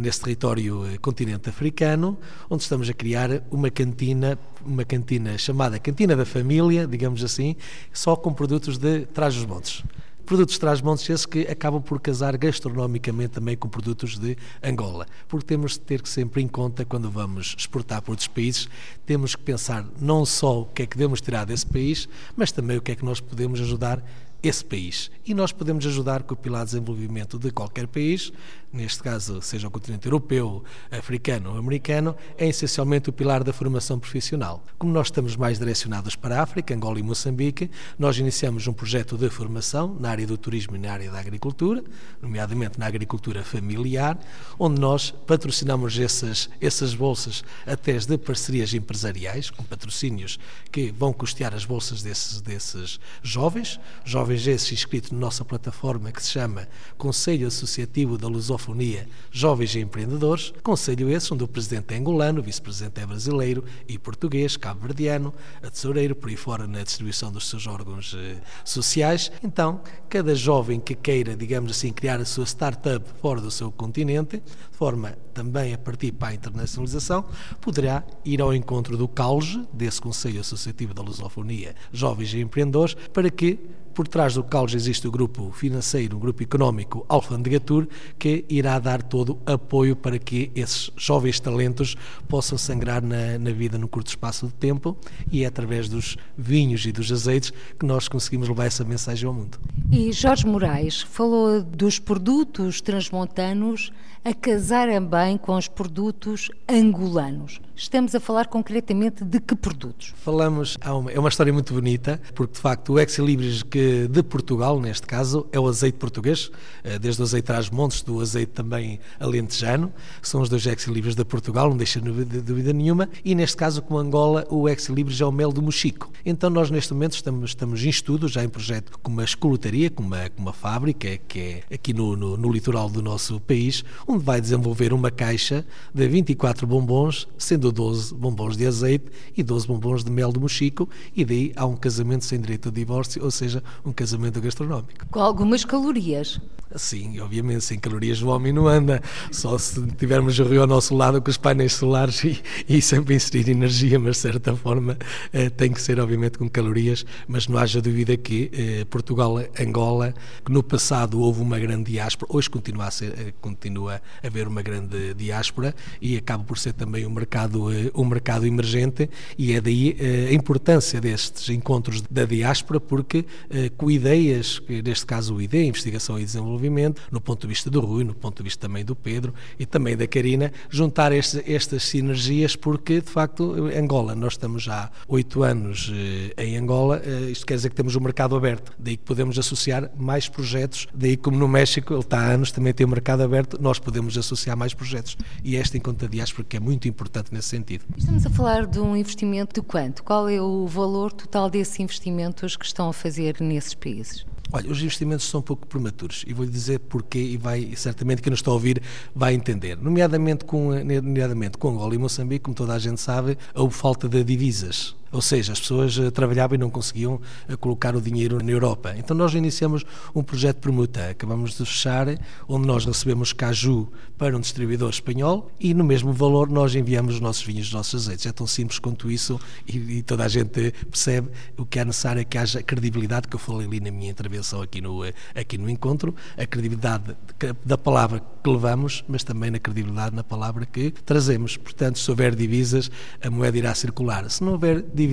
nesse 0.00 0.20
território 0.20 0.84
continente 1.00 1.48
africano, 1.48 2.18
onde 2.50 2.64
estamos 2.64 2.90
a 2.90 2.92
criar 2.92 3.44
uma 3.48 3.70
cantina 3.70 4.36
uma 4.66 4.84
cantina 4.84 5.38
chamada 5.38 5.78
Cantina 5.78 6.16
da 6.16 6.26
Família, 6.26 6.85
digamos 6.86 7.22
assim, 7.22 7.56
só 7.92 8.16
com 8.16 8.32
produtos 8.32 8.78
de 8.78 9.06
Trás-os-Montes. 9.06 9.82
Produtos 10.26 10.54
de 10.54 10.60
Trás-Montes 10.60 11.08
esses 11.08 11.24
que 11.24 11.42
acabam 11.42 11.80
por 11.80 12.00
casar 12.00 12.36
gastronomicamente 12.36 13.28
também 13.28 13.56
com 13.56 13.68
produtos 13.68 14.18
de 14.18 14.36
Angola, 14.60 15.06
porque 15.28 15.46
temos 15.46 15.74
de 15.74 15.80
ter 15.80 16.04
sempre 16.04 16.42
em 16.42 16.48
conta 16.48 16.84
quando 16.84 17.08
vamos 17.08 17.54
exportar 17.56 18.02
para 18.02 18.10
outros 18.10 18.26
países, 18.26 18.68
temos 19.06 19.36
que 19.36 19.42
pensar 19.42 19.86
não 20.00 20.26
só 20.26 20.62
o 20.62 20.64
que 20.64 20.82
é 20.82 20.86
que 20.86 20.96
devemos 20.96 21.20
tirar 21.20 21.44
desse 21.46 21.64
país, 21.64 22.08
mas 22.34 22.50
também 22.50 22.76
o 22.76 22.80
que 22.80 22.90
é 22.90 22.96
que 22.96 23.04
nós 23.04 23.20
podemos 23.20 23.60
ajudar 23.60 24.02
esse 24.42 24.64
país. 24.64 25.10
E 25.24 25.34
nós 25.34 25.52
podemos 25.52 25.84
ajudar 25.86 26.22
com 26.22 26.34
o 26.34 26.36
pilar 26.36 26.64
de 26.64 26.72
desenvolvimento 26.72 27.38
de 27.38 27.50
qualquer 27.50 27.86
país, 27.86 28.32
neste 28.72 29.02
caso, 29.02 29.40
seja 29.40 29.66
o 29.66 29.70
continente 29.70 30.06
europeu, 30.06 30.62
africano 30.90 31.50
ou 31.50 31.58
americano, 31.58 32.14
é 32.36 32.46
essencialmente 32.46 33.08
o 33.08 33.12
pilar 33.12 33.42
da 33.42 33.52
formação 33.52 33.98
profissional. 33.98 34.62
Como 34.78 34.92
nós 34.92 35.06
estamos 35.06 35.34
mais 35.36 35.58
direcionados 35.58 36.14
para 36.14 36.38
a 36.38 36.42
África, 36.42 36.74
Angola 36.74 36.98
e 37.00 37.02
Moçambique, 37.02 37.70
nós 37.98 38.18
iniciamos 38.18 38.66
um 38.66 38.72
projeto 38.72 39.16
de 39.16 39.28
formação 39.30 39.96
na 39.98 40.10
área 40.10 40.26
do 40.26 40.36
turismo 40.36 40.76
e 40.76 40.78
na 40.78 40.92
área 40.92 41.10
da 41.10 41.18
agricultura, 41.18 41.82
nomeadamente 42.20 42.78
na 42.78 42.86
agricultura 42.86 43.42
familiar, 43.42 44.18
onde 44.58 44.80
nós 44.80 45.10
patrocinamos 45.26 45.98
essas, 45.98 46.50
essas 46.60 46.94
bolsas 46.94 47.42
até 47.66 47.96
de 47.96 48.18
parcerias 48.18 48.74
empresariais, 48.74 49.48
com 49.48 49.64
patrocínios 49.64 50.38
que 50.70 50.92
vão 50.92 51.12
custear 51.12 51.54
as 51.54 51.64
bolsas 51.64 52.02
desses, 52.02 52.40
desses 52.40 53.00
jovens, 53.22 53.80
jovens 54.04 54.25
esses 54.34 54.72
inscritos 54.72 55.10
na 55.12 55.18
nossa 55.18 55.44
plataforma 55.44 56.10
que 56.10 56.22
se 56.22 56.30
chama 56.30 56.68
Conselho 56.98 57.46
Associativo 57.46 58.18
da 58.18 58.28
Lusofonia 58.28 59.08
Jovens 59.30 59.74
e 59.74 59.80
Empreendedores. 59.80 60.52
Conselho 60.62 61.10
esse 61.10 61.32
onde 61.32 61.44
o 61.44 61.48
presidente 61.48 61.94
é 61.94 61.96
angolano, 61.96 62.40
o 62.40 62.42
vice-presidente 62.42 63.00
é 63.00 63.06
brasileiro 63.06 63.64
e 63.88 63.98
português, 63.98 64.56
cabo-verdiano, 64.56 65.32
a 65.62 65.70
tesoureiro, 65.70 66.14
por 66.14 66.28
aí 66.28 66.36
fora 66.36 66.66
na 66.66 66.82
distribuição 66.82 67.30
dos 67.30 67.48
seus 67.48 67.66
órgãos 67.66 68.14
eh, 68.18 68.36
sociais. 68.64 69.30
Então, 69.42 69.80
cada 70.08 70.34
jovem 70.34 70.80
que 70.80 70.94
queira, 70.94 71.36
digamos 71.36 71.70
assim, 71.70 71.92
criar 71.92 72.20
a 72.20 72.24
sua 72.24 72.46
startup 72.46 73.04
fora 73.20 73.40
do 73.40 73.50
seu 73.50 73.70
continente, 73.70 74.38
de 74.38 74.76
forma 74.76 75.16
também 75.32 75.74
a 75.74 75.78
partir 75.78 76.12
para 76.12 76.28
a 76.28 76.34
internacionalização, 76.34 77.24
poderá 77.60 78.02
ir 78.24 78.40
ao 78.40 78.54
encontro 78.54 78.96
do 78.96 79.06
CAULGE, 79.06 79.66
desse 79.72 80.00
Conselho 80.00 80.40
Associativo 80.40 80.94
da 80.94 81.02
Lusofonia 81.02 81.74
Jovens 81.92 82.32
e 82.32 82.40
Empreendedores, 82.40 82.94
para 83.12 83.30
que 83.30 83.58
por 83.96 84.06
trás 84.06 84.34
do 84.34 84.44
CAULES 84.44 84.74
existe 84.74 85.08
o 85.08 85.10
grupo 85.10 85.50
financeiro, 85.52 86.18
o 86.18 86.20
grupo 86.20 86.42
económico 86.42 87.06
Alfandegatur, 87.08 87.88
que 88.18 88.44
irá 88.46 88.78
dar 88.78 89.02
todo 89.02 89.38
apoio 89.46 89.96
para 89.96 90.18
que 90.18 90.52
esses 90.54 90.90
jovens 90.98 91.40
talentos 91.40 91.96
possam 92.28 92.58
sangrar 92.58 93.02
na, 93.02 93.38
na 93.38 93.50
vida 93.52 93.78
num 93.78 93.86
curto 93.86 94.08
espaço 94.08 94.48
de 94.48 94.52
tempo 94.52 94.94
e 95.32 95.44
é 95.44 95.46
através 95.46 95.88
dos 95.88 96.18
vinhos 96.36 96.84
e 96.84 96.92
dos 96.92 97.10
azeites 97.10 97.54
que 97.78 97.86
nós 97.86 98.06
conseguimos 98.06 98.50
levar 98.50 98.66
essa 98.66 98.84
mensagem 98.84 99.26
ao 99.26 99.32
mundo. 99.32 99.58
E 99.90 100.12
Jorge 100.12 100.46
Moraes 100.46 101.00
falou 101.00 101.62
dos 101.62 101.98
produtos 101.98 102.82
transmontanos 102.82 103.90
a 104.22 104.34
casarem 104.34 105.00
bem 105.00 105.38
com 105.38 105.56
os 105.56 105.68
produtos 105.68 106.50
angolanos. 106.68 107.62
Estamos 107.78 108.14
a 108.14 108.20
falar 108.20 108.46
concretamente 108.46 109.22
de 109.22 109.38
que 109.38 109.54
produtos? 109.54 110.14
Falamos, 110.16 110.78
é 111.12 111.20
uma 111.20 111.28
história 111.28 111.52
muito 111.52 111.74
bonita, 111.74 112.18
porque 112.34 112.54
de 112.54 112.58
facto 112.58 112.94
o 112.94 112.98
Ex 112.98 113.18
Libris 113.18 113.62
de, 113.62 114.22
Portugal, 114.22 114.80
neste 114.80 115.06
caso, 115.06 115.46
é 115.52 115.60
o 115.60 115.68
azeite 115.68 115.98
português, 115.98 116.50
desde 116.98 117.20
o 117.20 117.24
azeite 117.24 117.44
Trás-Montes, 117.44 118.00
do 118.00 118.18
azeite 118.18 118.52
também 118.52 118.98
alentejano, 119.20 119.92
são 120.22 120.40
os 120.40 120.48
dois 120.48 120.64
ex-libres 120.66 121.14
de 121.14 121.22
Portugal, 121.22 121.68
não 121.68 121.76
deixa 121.76 122.00
dúvida 122.00 122.72
nenhuma, 122.72 123.10
e 123.22 123.34
neste 123.34 123.58
caso 123.58 123.82
com 123.82 123.98
Angola 123.98 124.46
o 124.48 124.66
ex-libris 124.70 125.20
é 125.20 125.26
o 125.26 125.30
mel 125.30 125.52
do 125.52 125.60
Mochico. 125.60 126.10
Então 126.24 126.48
nós 126.48 126.70
neste 126.70 126.94
momento 126.94 127.12
estamos, 127.12 127.50
estamos 127.50 127.84
em 127.84 127.90
estudo, 127.90 128.26
já 128.26 128.42
em 128.42 128.48
projeto 128.48 128.98
com 129.02 129.10
uma 129.10 129.22
escolutaria, 129.24 129.90
com 129.90 130.02
uma, 130.02 130.30
com 130.30 130.40
uma 130.40 130.54
fábrica 130.54 131.18
que 131.28 131.62
é 131.68 131.74
aqui 131.74 131.92
no, 131.92 132.16
no, 132.16 132.38
no 132.38 132.50
litoral 132.50 132.88
do 132.88 133.02
nosso 133.02 133.38
país, 133.38 133.84
onde 134.08 134.24
vai 134.24 134.40
desenvolver 134.40 134.94
uma 134.94 135.10
caixa 135.10 135.62
de 135.94 136.08
24 136.08 136.66
bombons, 136.66 137.28
sendo 137.36 137.65
12 137.72 138.14
bombons 138.14 138.56
de 138.56 138.66
azeite 138.66 139.06
e 139.36 139.42
12 139.42 139.66
bombons 139.66 140.04
de 140.04 140.10
mel 140.10 140.32
do 140.32 140.40
Mochico, 140.40 140.88
e 141.14 141.24
daí 141.24 141.52
há 141.56 141.66
um 141.66 141.76
casamento 141.76 142.24
sem 142.24 142.40
direito 142.40 142.68
a 142.68 142.72
divórcio, 142.72 143.22
ou 143.22 143.30
seja, 143.30 143.62
um 143.84 143.92
casamento 143.92 144.40
gastronómico. 144.40 145.06
Com 145.10 145.20
algumas 145.20 145.64
calorias. 145.64 146.40
Sim, 146.76 147.20
obviamente, 147.20 147.64
sem 147.64 147.78
calorias 147.78 148.20
o 148.20 148.28
homem 148.28 148.52
não 148.52 148.68
anda, 148.68 149.02
só 149.30 149.56
se 149.56 149.80
tivermos 149.92 150.38
o 150.38 150.44
rio 150.44 150.60
ao 150.60 150.66
nosso 150.66 150.94
lado 150.94 151.22
com 151.22 151.30
os 151.30 151.38
painéis 151.38 151.72
solares 151.72 152.22
e, 152.22 152.42
e 152.68 152.82
sempre 152.82 153.14
inserir 153.14 153.50
energia, 153.50 153.98
mas 153.98 154.16
de 154.16 154.22
certa 154.22 154.54
forma 154.54 154.98
eh, 155.32 155.48
tem 155.48 155.72
que 155.72 155.80
ser 155.80 155.98
obviamente 155.98 156.36
com 156.36 156.48
calorias, 156.48 157.06
mas 157.26 157.48
não 157.48 157.58
haja 157.58 157.80
dúvida 157.80 158.14
que 158.16 158.50
eh, 158.52 158.84
Portugal, 158.90 159.38
Angola, 159.58 160.14
que 160.44 160.52
no 160.52 160.62
passado 160.62 161.18
houve 161.18 161.40
uma 161.40 161.58
grande 161.58 161.92
diáspora, 161.92 162.30
hoje 162.34 162.50
continua 162.50 162.86
a, 162.86 162.90
ser, 162.90 163.14
eh, 163.18 163.32
continua 163.40 164.02
a 164.22 164.26
haver 164.26 164.46
uma 164.46 164.60
grande 164.60 165.14
diáspora 165.14 165.74
e 166.00 166.16
acaba 166.16 166.44
por 166.44 166.58
ser 166.58 166.74
também 166.74 167.06
um 167.06 167.10
mercado, 167.10 167.72
eh, 167.72 167.90
um 167.94 168.04
mercado 168.04 168.46
emergente. 168.46 169.08
E 169.38 169.52
é 169.52 169.60
daí 169.60 169.96
eh, 169.98 170.28
a 170.30 170.34
importância 170.34 171.00
destes 171.00 171.48
encontros 171.48 172.02
da 172.02 172.24
diáspora, 172.24 172.78
porque 172.78 173.24
eh, 173.48 173.70
com 173.76 173.90
ideias, 173.90 174.60
neste 174.84 175.06
caso 175.06 175.36
o 175.36 175.40
ID, 175.40 175.54
Investigação 175.54 176.18
e 176.18 176.24
Desenvolvimento, 176.24 176.65
desenvolvimento, 176.66 177.02
no 177.10 177.20
ponto 177.20 177.42
de 177.42 177.46
vista 177.48 177.70
do 177.70 177.80
Rui, 177.80 178.04
no 178.04 178.14
ponto 178.14 178.38
de 178.38 178.44
vista 178.44 178.66
também 178.66 178.84
do 178.84 178.94
Pedro 178.94 179.32
e 179.58 179.64
também 179.64 179.96
da 179.96 180.06
Karina, 180.06 180.52
juntar 180.68 181.12
este, 181.12 181.42
estas 181.50 181.84
sinergias, 181.84 182.56
porque 182.56 183.00
de 183.00 183.10
facto, 183.10 183.54
Angola, 183.76 184.14
nós 184.14 184.34
estamos 184.34 184.62
já 184.62 184.84
há 184.84 184.90
oito 185.08 185.42
anos 185.42 185.92
eh, 185.94 186.44
em 186.44 186.56
Angola, 186.56 187.00
eh, 187.04 187.30
isto 187.30 187.46
quer 187.46 187.54
dizer 187.54 187.70
que 187.70 187.76
temos 187.76 187.96
um 187.96 188.00
mercado 188.00 188.36
aberto, 188.36 188.72
daí 188.78 188.96
que 188.96 189.04
podemos 189.04 189.38
associar 189.38 189.90
mais 189.96 190.28
projetos, 190.28 190.86
daí 190.94 191.16
como 191.16 191.38
no 191.38 191.48
México, 191.48 191.92
ele 191.92 192.00
está 192.00 192.20
há 192.20 192.32
anos, 192.32 192.50
também 192.50 192.72
tem 192.72 192.86
um 192.86 192.90
mercado 192.90 193.22
aberto, 193.22 193.58
nós 193.60 193.78
podemos 193.78 194.16
associar 194.18 194.56
mais 194.56 194.74
projetos. 194.74 195.16
E 195.42 195.56
esta 195.56 195.76
encontra 195.76 196.08
diáspora 196.08 196.44
que 196.48 196.56
é 196.56 196.60
muito 196.60 196.88
importante 196.88 197.32
nesse 197.32 197.48
sentido. 197.48 197.84
Estamos 197.96 198.26
a 198.26 198.30
falar 198.30 198.66
de 198.66 198.80
um 198.80 198.96
investimento 198.96 199.60
de 199.60 199.66
quanto? 199.66 200.02
Qual 200.02 200.28
é 200.28 200.40
o 200.40 200.66
valor 200.66 201.12
total 201.12 201.48
desses 201.48 201.78
investimentos 201.78 202.56
que 202.56 202.64
estão 202.64 202.88
a 202.88 202.92
fazer 202.92 203.36
nesses 203.40 203.74
países? 203.74 204.24
Olha, 204.52 204.70
os 204.70 204.80
investimentos 204.80 205.26
são 205.26 205.40
um 205.40 205.42
pouco 205.42 205.66
prematuros 205.66 206.24
e 206.26 206.32
vou-lhe 206.32 206.50
dizer 206.50 206.78
porquê 206.78 207.18
e 207.18 207.36
vai, 207.36 207.72
certamente 207.74 208.22
quem 208.22 208.30
nos 208.30 208.38
está 208.38 208.50
a 208.50 208.54
ouvir 208.54 208.80
vai 209.14 209.34
entender. 209.34 209.76
Nomeadamente 209.76 210.44
com, 210.44 210.72
nomeadamente 210.72 211.58
com 211.58 211.70
Angola 211.70 211.94
e 211.94 211.98
Moçambique, 211.98 212.44
como 212.44 212.54
toda 212.54 212.74
a 212.74 212.78
gente 212.78 213.00
sabe, 213.00 213.36
houve 213.54 213.74
falta 213.74 214.08
de 214.08 214.22
divisas. 214.22 214.94
Ou 215.16 215.22
seja, 215.22 215.54
as 215.54 215.60
pessoas 215.60 215.98
eh, 215.98 216.10
trabalhavam 216.10 216.56
e 216.56 216.58
não 216.58 216.68
conseguiam 216.68 217.18
eh, 217.48 217.56
colocar 217.56 217.96
o 217.96 218.02
dinheiro 218.02 218.38
na 218.44 218.50
Europa. 218.50 218.94
Então 218.98 219.16
nós 219.16 219.32
iniciamos 219.32 219.82
um 220.14 220.22
projeto 220.22 220.58
permuta, 220.58 221.08
acabamos 221.08 221.52
de 221.56 221.64
fechar, 221.64 222.06
onde 222.46 222.66
nós 222.66 222.84
recebemos 222.84 223.32
caju 223.32 223.90
para 224.18 224.36
um 224.36 224.40
distribuidor 224.40 224.90
espanhol 224.90 225.50
e 225.58 225.72
no 225.72 225.84
mesmo 225.84 226.12
valor 226.12 226.50
nós 226.50 226.74
enviamos 226.74 227.14
os 227.14 227.20
nossos 227.20 227.42
vinhos, 227.42 227.68
os 227.68 227.72
nossos 227.72 228.02
azeites. 228.02 228.26
É 228.26 228.32
tão 228.32 228.46
simples 228.46 228.78
quanto 228.78 229.10
isso 229.10 229.40
e, 229.66 229.78
e 229.78 230.02
toda 230.02 230.22
a 230.22 230.28
gente 230.28 230.70
percebe 230.90 231.30
o 231.56 231.64
que 231.64 231.78
é 231.78 231.84
necessário 231.84 232.20
é 232.20 232.24
que 232.24 232.36
haja 232.36 232.62
credibilidade, 232.62 233.26
que 233.26 233.36
eu 233.36 233.40
falei 233.40 233.66
ali 233.66 233.80
na 233.80 233.90
minha 233.90 234.10
intervenção 234.10 234.60
aqui 234.60 234.82
no, 234.82 235.02
eh, 235.02 235.14
aqui 235.34 235.56
no 235.56 235.70
encontro, 235.70 236.14
a 236.36 236.44
credibilidade 236.44 237.16
da 237.64 237.78
palavra 237.78 238.20
que 238.20 238.50
levamos, 238.50 239.02
mas 239.08 239.24
também 239.24 239.50
na 239.50 239.58
credibilidade 239.58 240.14
na 240.14 240.22
palavra 240.22 240.66
que 240.66 240.90
trazemos. 240.90 241.56
Portanto, 241.56 241.98
se 241.98 242.10
houver 242.10 242.34
divisas, 242.34 242.90
a 243.22 243.30
moeda 243.30 243.56
irá 243.56 243.74
circular. 243.74 244.28
Se 244.30 244.44
não 244.44 244.52
houver 244.52 244.82
divisas, 244.82 245.05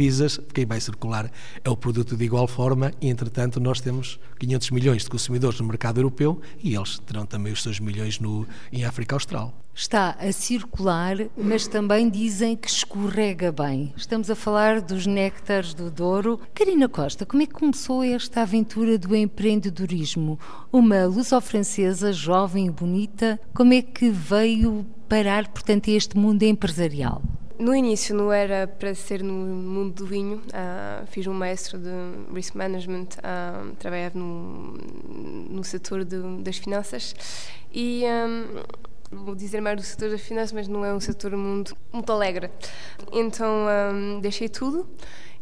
quem 0.53 0.65
vai 0.65 0.79
circular 0.79 1.31
é 1.63 1.69
o 1.69 1.77
produto 1.77 2.15
de 2.15 2.23
igual 2.25 2.47
forma 2.47 2.91
e, 3.01 3.09
entretanto, 3.09 3.59
nós 3.59 3.79
temos 3.79 4.19
500 4.39 4.71
milhões 4.71 5.03
de 5.03 5.09
consumidores 5.09 5.59
no 5.59 5.67
mercado 5.67 5.99
europeu 5.99 6.41
e 6.63 6.75
eles 6.75 6.99
terão 6.99 7.25
também 7.25 7.53
os 7.53 7.61
seus 7.61 7.79
milhões 7.79 8.19
no, 8.19 8.45
em 8.71 8.85
África 8.85 9.15
Austral. 9.15 9.53
Está 9.75 10.11
a 10.19 10.31
circular, 10.31 11.17
mas 11.35 11.67
também 11.67 12.07
dizem 12.07 12.55
que 12.55 12.69
escorrega 12.69 13.51
bem. 13.51 13.91
Estamos 13.97 14.29
a 14.29 14.35
falar 14.35 14.79
dos 14.79 15.07
néctares 15.07 15.73
do 15.73 15.89
Douro. 15.89 16.39
Karina 16.53 16.87
Costa, 16.87 17.25
como 17.25 17.41
é 17.41 17.47
que 17.47 17.53
começou 17.53 18.03
esta 18.03 18.43
aventura 18.43 18.99
do 18.99 19.15
empreendedorismo? 19.15 20.39
Uma 20.71 21.05
luso-francesa, 21.05 22.13
jovem 22.13 22.67
e 22.67 22.71
bonita, 22.71 23.39
como 23.51 23.73
é 23.73 23.81
que 23.81 24.11
veio 24.11 24.85
parar, 25.09 25.47
portanto, 25.47 25.87
este 25.87 26.15
mundo 26.17 26.43
empresarial? 26.43 27.23
No 27.63 27.73
início 27.73 28.13
não 28.13 28.29
era 28.29 28.67
para 28.67 28.93
ser 28.93 29.23
no 29.23 29.31
mundo 29.31 29.93
do 29.93 30.05
vinho, 30.05 30.39
uh, 30.47 31.07
fiz 31.07 31.25
um 31.27 31.33
mestre 31.33 31.79
de 31.79 31.89
Risk 32.33 32.55
Management, 32.55 33.07
uh, 33.19 33.73
trabalhava 33.77 34.19
no, 34.19 34.73
no 35.49 35.63
setor 35.63 36.03
de, 36.03 36.17
das 36.41 36.57
finanças 36.57 37.15
e 37.73 38.03
um, 38.03 39.23
vou 39.23 39.33
dizer 39.33 39.61
mais 39.61 39.77
do 39.77 39.81
setor 39.81 40.09
das 40.09 40.19
finanças, 40.19 40.51
mas 40.51 40.67
não 40.67 40.83
é 40.83 40.93
um 40.93 40.99
setor 40.99 41.37
muito, 41.37 41.73
muito 41.93 42.11
alegre. 42.11 42.51
Então 43.13 43.65
um, 43.93 44.19
deixei 44.19 44.49
tudo 44.49 44.85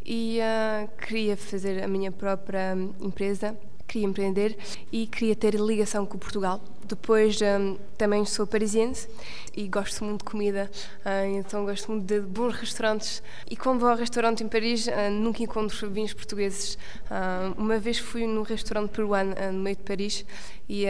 e 0.06 0.38
uh, 0.42 0.88
queria 1.04 1.36
fazer 1.36 1.84
a 1.84 1.88
minha 1.88 2.12
própria 2.12 2.78
empresa, 3.00 3.58
queria 3.88 4.08
empreender 4.08 4.56
e 4.92 5.08
queria 5.08 5.36
ter 5.36 5.56
ligação 5.56 6.06
com 6.06 6.20
Portugal 6.20 6.62
depois 6.96 7.40
um, 7.42 7.78
também 7.98 8.26
sou 8.26 8.46
parisiense 8.46 9.08
e 9.56 9.68
gosto 9.68 10.04
muito 10.04 10.20
de 10.20 10.32
comida, 10.32 10.70
uh, 11.06 11.38
então 11.38 11.66
gosto 11.66 11.92
muito 11.92 12.06
de 12.06 12.22
bons 12.22 12.56
restaurantes. 12.56 13.22
E 13.50 13.56
quando 13.56 13.80
vou 13.80 13.90
ao 13.90 13.96
restaurante 13.96 14.44
em 14.44 14.48
Paris, 14.48 14.88
uh, 14.88 15.12
nunca 15.12 15.44
encontro 15.44 15.90
vinhos 15.90 16.14
portugueses. 16.14 16.76
Uh, 17.06 17.54
uma 17.58 17.78
vez 17.80 17.98
fui 17.98 18.26
num 18.26 18.44
restaurante 18.44 18.92
peruano 18.92 19.34
no 19.52 19.60
meio 19.60 19.76
de 19.76 19.84
Paris 19.84 20.26
e, 20.70 20.86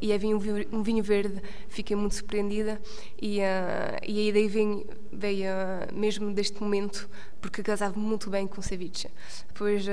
e 0.00 0.12
havia 0.12 0.34
um 0.34 0.82
vinho 0.82 1.04
verde, 1.04 1.42
fiquei 1.68 1.94
muito 1.94 2.14
surpreendida. 2.14 2.80
E, 3.20 3.38
e 3.38 4.18
a 4.18 4.22
ideia 4.22 4.48
veio, 4.48 4.86
veio 5.18 5.48
mesmo 5.92 6.32
deste 6.32 6.62
momento, 6.62 7.08
porque 7.40 7.62
casava 7.62 7.98
muito 7.98 8.30
bem 8.30 8.46
com 8.46 8.62
ceviche. 8.62 9.08
Depois 9.48 9.86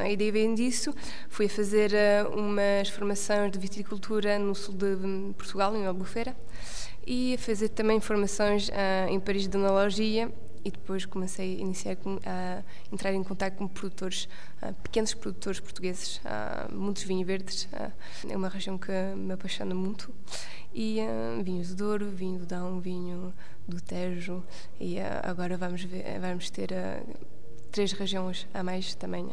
a 0.00 0.08
ideia 0.08 0.32
veio 0.32 0.54
disso, 0.54 0.94
fui 1.28 1.46
a 1.46 1.48
fazer 1.50 1.92
umas 2.34 2.88
formações 2.88 3.50
de 3.50 3.58
viticultura 3.58 4.38
no 4.38 4.54
sul 4.54 4.74
de 4.74 4.96
Portugal, 5.36 5.76
em 5.76 5.86
Albufeira, 5.86 6.36
e 7.06 7.34
a 7.34 7.38
fazer 7.38 7.68
também 7.68 8.00
formações 8.00 8.70
em 9.08 9.20
Paris 9.20 9.46
de 9.46 9.56
analogia 9.56 10.32
e 10.64 10.70
depois 10.70 11.04
comecei 11.04 11.56
a 11.56 11.60
iniciar 11.60 11.96
a 12.24 12.62
entrar 12.92 13.12
em 13.12 13.22
contato 13.22 13.56
com 13.56 13.68
produtores, 13.68 14.28
uh, 14.62 14.72
pequenos 14.82 15.14
produtores 15.14 15.60
portugueses, 15.60 16.18
uh, 16.18 16.74
muitos 16.74 17.02
vinhos 17.04 17.26
verdes, 17.26 17.68
é 18.28 18.36
uma 18.36 18.48
região 18.48 18.78
que 18.78 18.92
me 19.16 19.32
apaixona 19.32 19.74
muito, 19.74 20.12
e 20.74 20.98
vinhos 21.42 21.68
do 21.68 21.76
Douro, 21.76 22.10
vinho 22.10 22.38
do 22.40 22.46
Dão, 22.46 22.80
vinho 22.80 23.32
do 23.68 23.80
Tejo, 23.80 24.42
e 24.80 24.98
agora 25.22 25.56
vamos, 25.56 25.84
ver, 25.84 26.18
vamos 26.20 26.50
ter 26.50 26.70
três 27.70 27.92
regiões 27.92 28.46
a 28.52 28.62
mais 28.62 28.94
também 28.94 29.28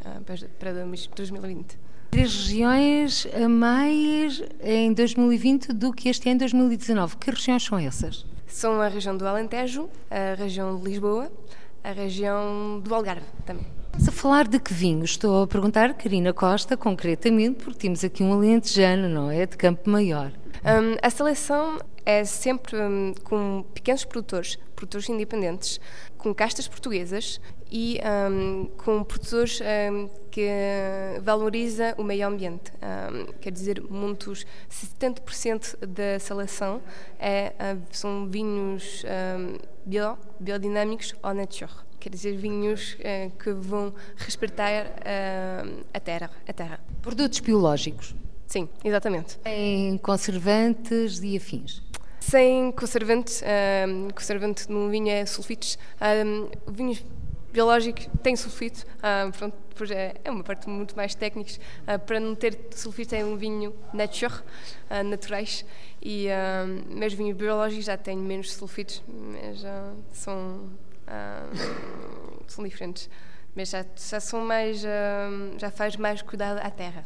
para 0.59 0.73
2020 1.15 1.79
três 2.11 2.35
regiões 2.35 3.25
a 3.33 3.47
mais 3.47 4.43
em 4.61 4.93
2020 4.93 5.71
do 5.71 5.93
que 5.93 6.09
este 6.09 6.29
ano, 6.29 6.39
2019. 6.39 7.15
Que 7.15 7.31
regiões 7.31 7.63
são 7.63 7.79
essas? 7.79 8.25
São 8.51 8.81
a 8.81 8.89
região 8.89 9.15
do 9.15 9.25
Alentejo, 9.25 9.89
a 10.09 10.35
região 10.35 10.77
de 10.77 10.83
Lisboa, 10.83 11.31
a 11.83 11.91
região 11.91 12.79
do 12.83 12.93
Algarve 12.93 13.25
também. 13.45 13.65
A 13.93 14.11
falar 14.11 14.47
de 14.47 14.59
que 14.59 14.73
vinho? 14.73 15.05
Estou 15.05 15.43
a 15.43 15.47
perguntar, 15.47 15.93
Karina 15.93 16.33
Costa, 16.33 16.75
concretamente, 16.75 17.63
porque 17.63 17.79
temos 17.79 18.03
aqui 18.03 18.21
um 18.21 18.33
alentejano, 18.33 19.07
não 19.07 19.31
é? 19.31 19.45
De 19.45 19.55
Campo 19.55 19.89
Maior. 19.89 20.31
Um, 20.63 20.97
a 21.01 21.09
seleção 21.09 21.79
é 22.05 22.23
sempre 22.25 22.77
um, 22.77 23.13
com 23.23 23.63
pequenos 23.73 24.03
produtores, 24.03 24.59
produtores 24.75 25.09
independentes, 25.09 25.79
com 26.17 26.33
castas 26.35 26.67
portuguesas 26.67 27.39
e 27.71 27.99
um, 28.29 28.69
com 28.77 29.03
produtores 29.03 29.61
um, 29.61 30.09
que 30.31 30.49
valoriza 31.21 31.93
o 31.97 32.03
meio 32.03 32.27
ambiente. 32.27 32.71
Um, 32.81 33.33
quer 33.33 33.51
dizer, 33.51 33.83
muitos, 33.89 34.45
70% 34.69 35.85
da 35.85 36.17
seleção 36.19 36.81
é, 37.19 37.53
são 37.91 38.27
vinhos 38.27 39.03
bio, 39.85 40.17
biodinâmicos 40.39 41.13
ou 41.21 41.33
nature. 41.33 41.71
Quer 41.99 42.09
dizer, 42.09 42.35
vinhos 42.35 42.93
uh, 42.95 43.29
que 43.37 43.51
vão 43.51 43.93
respeitar 44.15 44.87
uh, 44.87 45.85
a 45.93 45.99
terra, 45.99 46.31
a 46.47 46.51
terra. 46.51 46.79
Produtos 46.99 47.39
biológicos. 47.41 48.15
Sim, 48.47 48.67
exatamente. 48.83 49.37
Em 49.45 49.99
conservantes 49.99 51.21
e 51.21 51.37
afins. 51.37 51.83
Sem 52.19 52.71
conservantes, 52.71 53.43
um, 53.87 54.09
conservante 54.09 54.69
no 54.69 54.89
vinho 54.89 55.09
é 55.09 55.25
sulfitos. 55.25 55.77
Um, 56.01 56.49
vinhos 56.71 57.05
biológico 57.51 57.99
tem 58.19 58.35
sulfito, 58.35 58.85
uh, 58.97 59.31
pronto, 59.37 59.55
depois 59.69 59.91
é, 59.91 60.15
é, 60.23 60.29
uma 60.31 60.43
parte 60.43 60.69
muito 60.69 60.95
mais 60.95 61.15
técnica. 61.15 61.51
Uh, 61.83 61.99
para 61.99 62.19
não 62.19 62.35
ter 62.35 62.57
sulfito 62.75 63.15
é 63.15 63.25
um 63.25 63.35
vinho 63.35 63.73
nature, 63.93 64.33
uh, 64.33 65.03
naturais, 65.03 65.65
e 66.01 66.27
uh, 66.27 66.85
mas 66.95 67.13
vinhos 67.13 67.35
biológicos 67.35 67.85
já 67.85 67.97
têm 67.97 68.17
menos 68.17 68.53
sulfitos, 68.53 69.01
mas 69.07 69.59
já 69.59 69.93
são, 70.11 70.69
são 72.47 72.63
diferentes. 72.63 73.09
Mas 73.55 73.69
já, 73.69 73.85
já 73.95 74.19
são 74.19 74.45
mais, 74.45 74.81
já 75.57 75.69
faz 75.69 75.97
mais 75.97 76.21
cuidado 76.21 76.59
à 76.59 76.69
terra. 76.69 77.05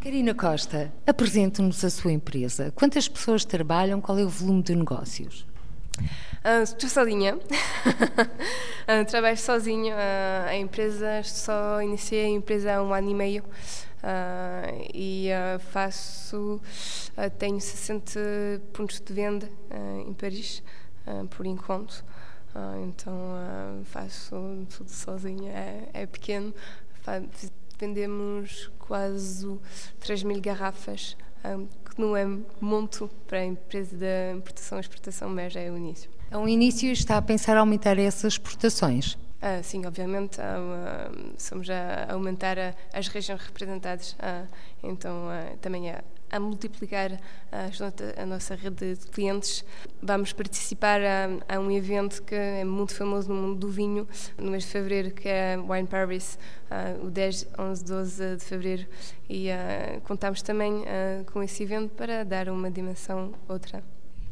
Karina 0.00 0.34
Costa, 0.34 0.92
apresente-nos 1.06 1.82
a 1.82 1.88
sua 1.88 2.12
empresa. 2.12 2.70
Quantas 2.74 3.08
pessoas 3.08 3.44
trabalham? 3.44 4.00
Qual 4.00 4.18
é 4.18 4.22
o 4.22 4.28
volume 4.28 4.62
de 4.62 4.76
negócios? 4.76 5.46
Uh, 5.98 6.62
estou 6.62 6.88
sozinha, 6.88 7.36
uh, 7.36 9.04
trabalho 9.10 9.36
sozinho. 9.36 9.94
Uh, 9.94 10.48
a 10.48 10.56
empresa, 10.56 11.22
só 11.24 11.82
iniciei 11.82 12.26
a 12.26 12.28
empresa 12.28 12.76
há 12.76 12.82
um 12.82 12.94
ano 12.94 13.10
e 13.10 13.14
meio 13.14 13.44
e 14.94 15.28
faço, 15.72 16.60
tenho 17.36 17.60
60 17.60 18.20
pontos 18.72 19.00
de 19.00 19.12
venda 19.12 19.50
em 20.06 20.12
Paris, 20.14 20.62
por 21.30 21.44
enquanto. 21.44 22.04
então 22.84 23.12
faço 23.86 24.36
tudo 24.70 24.88
sozinha, 24.88 25.50
é, 25.52 25.88
é 26.02 26.06
pequeno. 26.06 26.54
Vendemos 27.76 28.70
quase 28.78 29.58
3 29.98 30.22
mil 30.22 30.40
garrafas 30.40 31.16
não 32.00 32.16
é 32.16 32.26
muito 32.60 33.10
para 33.26 33.38
a 33.38 33.44
empresa 33.44 33.96
da 33.96 34.32
importação 34.36 34.78
e 34.78 34.80
exportação, 34.80 35.28
mas 35.28 35.54
é 35.56 35.70
o 35.70 35.76
início. 35.76 36.10
É 36.30 36.36
um 36.36 36.46
início 36.46 36.88
e 36.88 36.92
está 36.92 37.16
a 37.16 37.22
pensar 37.22 37.56
aumentar 37.56 37.98
essas 37.98 38.34
exportações? 38.34 39.16
Ah, 39.40 39.62
sim, 39.62 39.86
obviamente, 39.86 40.40
ah, 40.40 41.10
estamos 41.36 41.68
a 41.70 42.12
aumentar 42.12 42.56
as 42.92 43.08
regiões 43.08 43.40
representadas, 43.40 44.16
ah, 44.18 44.44
então 44.82 45.28
também 45.60 45.90
a, 45.90 46.02
a 46.30 46.40
multiplicar 46.40 47.20
a, 47.50 48.26
nossa 48.26 48.54
rede 48.54 48.94
de 48.94 49.06
clientes. 49.06 49.64
Vamos 50.02 50.32
participar 50.32 51.00
a, 51.00 51.56
a, 51.56 51.58
um 51.58 51.70
evento 51.70 52.22
que 52.22 52.34
é 52.34 52.64
muito 52.64 52.94
famoso 52.94 53.28
no 53.28 53.34
mundo 53.34 53.60
do 53.60 53.70
vinho, 53.70 54.06
no 54.36 54.50
mês 54.50 54.64
de 54.64 54.70
fevereiro, 54.70 55.10
que 55.12 55.28
é 55.28 55.56
Wine 55.56 55.86
Paris, 55.86 56.38
o 57.02 57.10
10, 57.10 57.48
11, 57.58 57.84
12 57.84 58.36
de 58.36 58.44
fevereiro, 58.44 58.86
e 59.28 59.48
contamos 60.04 60.42
também 60.42 60.84
com 61.32 61.42
esse 61.42 61.62
evento 61.62 61.90
para 61.94 62.24
dar 62.24 62.48
uma 62.48 62.70
dimensão 62.70 63.32
outra. 63.48 63.82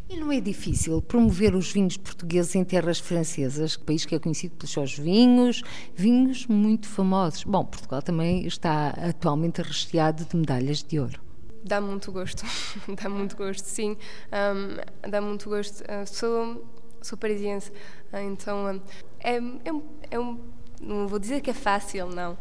E 0.08 0.16
não 0.16 0.30
é 0.30 0.40
difícil 0.40 1.02
promover 1.02 1.52
os 1.56 1.72
vinhos 1.72 1.96
portugueses 1.96 2.54
em 2.54 2.62
terras 2.62 3.00
francesas, 3.00 3.76
país 3.76 4.06
que 4.06 4.14
é 4.14 4.20
conhecido 4.20 4.54
pelos 4.54 4.70
seus 4.70 4.96
vinhos, 4.96 5.62
vinhos 5.96 6.46
muito 6.46 6.86
famosos. 6.86 7.42
Bom, 7.42 7.64
Portugal 7.64 8.00
também 8.00 8.46
está 8.46 8.90
atualmente 8.90 9.60
recheado 9.60 10.24
de 10.24 10.36
medalhas 10.36 10.80
de 10.84 11.00
ouro. 11.00 11.25
Dá 11.66 11.80
muito 11.80 12.12
gosto, 12.12 12.44
dá 13.02 13.08
muito 13.08 13.36
gosto, 13.36 13.64
sim, 13.64 13.96
um, 14.30 15.10
dá 15.10 15.20
muito 15.20 15.48
gosto. 15.48 15.80
Uh, 15.82 16.06
sou, 16.06 16.64
sou 17.02 17.18
parisiense, 17.18 17.72
uh, 18.12 18.18
então 18.18 18.66
um, 18.66 18.80
é, 19.18 19.36
é, 19.36 20.12
é 20.12 20.18
um 20.20 20.38
não 20.80 21.08
vou 21.08 21.18
dizer 21.18 21.40
que 21.40 21.50
é 21.50 21.54
fácil, 21.54 22.08
não, 22.08 22.32
uh, 22.32 22.36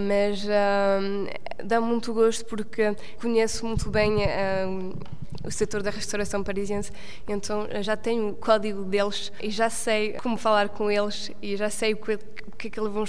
mas 0.00 0.44
uh, 0.44 1.64
dá 1.64 1.80
muito 1.80 2.14
gosto 2.14 2.44
porque 2.46 2.94
conheço 3.20 3.66
muito 3.66 3.90
bem 3.90 4.18
uh, 4.18 4.98
o 5.44 5.50
setor 5.50 5.82
da 5.82 5.90
restauração 5.90 6.42
parisiense, 6.42 6.92
então 7.28 7.66
já 7.82 7.96
tenho 7.96 8.30
o 8.30 8.34
código 8.34 8.84
deles 8.84 9.32
e 9.42 9.50
já 9.50 9.68
sei 9.68 10.12
como 10.14 10.36
falar 10.36 10.68
com 10.68 10.90
eles 10.90 11.30
e 11.42 11.56
já 11.56 11.68
sei 11.68 11.94
o 11.94 11.96
que, 11.96 12.14
o 12.14 12.56
que 12.56 12.68
é 12.68 12.70
que 12.70 12.80
eles 12.80 12.92
vão 12.92 13.04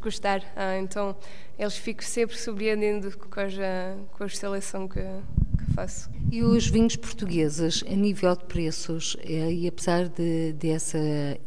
gostar. 0.00 0.42
então 0.82 1.16
eles 1.58 1.76
ficam 1.76 2.06
sempre 2.06 2.36
surpreendendo 2.36 3.16
com 3.16 3.40
a, 3.40 3.96
com 4.16 4.24
a 4.24 4.28
seleção 4.28 4.88
que, 4.88 5.00
que 5.00 5.72
faço. 5.74 6.10
E 6.30 6.42
os 6.42 6.66
vinhos 6.66 6.96
portugueses, 6.96 7.84
a 7.86 7.94
nível 7.94 8.34
de 8.34 8.44
preços, 8.44 9.16
eh, 9.22 9.52
e 9.52 9.68
apesar 9.68 10.08
de, 10.08 10.52
dessa 10.54 10.98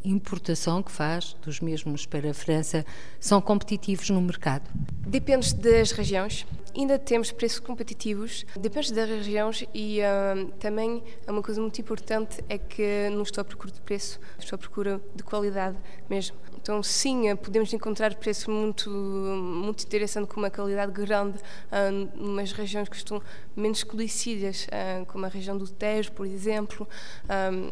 importação 0.03 0.81
que 0.81 0.91
faz 0.91 1.35
dos 1.41 1.59
mesmos 1.59 2.05
para 2.05 2.31
a 2.31 2.33
França, 2.33 2.85
são 3.19 3.41
competitivos 3.41 4.09
no 4.09 4.21
mercado? 4.21 4.69
Depende 5.05 5.53
das 5.55 5.91
regiões. 5.91 6.45
Ainda 6.77 6.99
temos 6.99 7.31
preços 7.31 7.59
competitivos, 7.59 8.45
depende 8.55 8.93
das 8.93 9.09
regiões 9.09 9.65
e 9.73 9.99
uh, 9.99 10.51
também 10.59 11.03
uma 11.27 11.41
coisa 11.41 11.59
muito 11.59 11.81
importante 11.81 12.43
é 12.47 12.57
que 12.57 13.09
não 13.09 13.23
estou 13.23 13.41
à 13.41 13.45
procura 13.45 13.71
de 13.71 13.81
preço, 13.81 14.19
estou 14.37 14.55
à 14.55 14.59
procura 14.59 15.01
de 15.15 15.23
qualidade 15.23 15.75
mesmo. 16.07 16.37
Então, 16.67 16.83
sim, 16.83 17.33
podemos 17.37 17.71
encontrar 17.71 18.13
preços 18.15 18.45
muito, 18.47 18.89
muito 18.89 19.85
interessantes, 19.85 20.29
com 20.29 20.37
uma 20.37 20.49
qualidade 20.49 20.91
grande, 20.91 21.37
uh, 21.37 22.21
umas 22.21 22.51
regiões 22.51 22.89
que 22.89 22.97
estão 22.97 23.23
menos 23.55 23.85
conhecidas, 23.85 24.67
uh, 24.67 25.05
como 25.05 25.25
a 25.25 25.29
região 25.29 25.57
do 25.57 25.65
Tejo, 25.65 26.11
por 26.11 26.25
exemplo. 26.27 26.85
Um, 27.29 27.71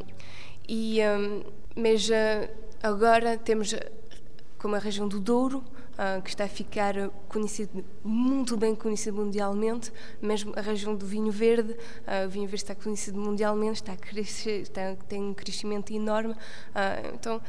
e, 0.65 1.01
um, 1.01 1.43
mas 1.75 2.09
agora 2.81 3.37
temos 3.37 3.75
como 4.57 4.77
a 4.77 4.79
região 4.79 5.09
do 5.09 5.19
Douro, 5.19 5.61
que 6.23 6.29
está 6.29 6.45
a 6.45 6.47
ficar 6.47 6.95
conhecido, 7.27 7.83
muito 8.01 8.55
bem 8.55 8.73
conhecido 8.73 9.17
mundialmente, 9.17 9.91
mesmo 10.21 10.53
a 10.55 10.61
região 10.61 10.95
do 10.95 11.05
vinho 11.05 11.31
verde, 11.31 11.75
o 12.25 12.29
vinho 12.29 12.47
verde 12.47 12.63
está 12.63 12.73
conhecido 12.73 13.19
mundialmente, 13.19 13.75
está 13.75 13.93
a 13.93 13.97
crescer, 13.97 14.61
está, 14.61 14.95
tem 15.07 15.21
um 15.21 15.33
crescimento 15.33 15.93
enorme. 15.93 16.35
Então, 17.13 17.41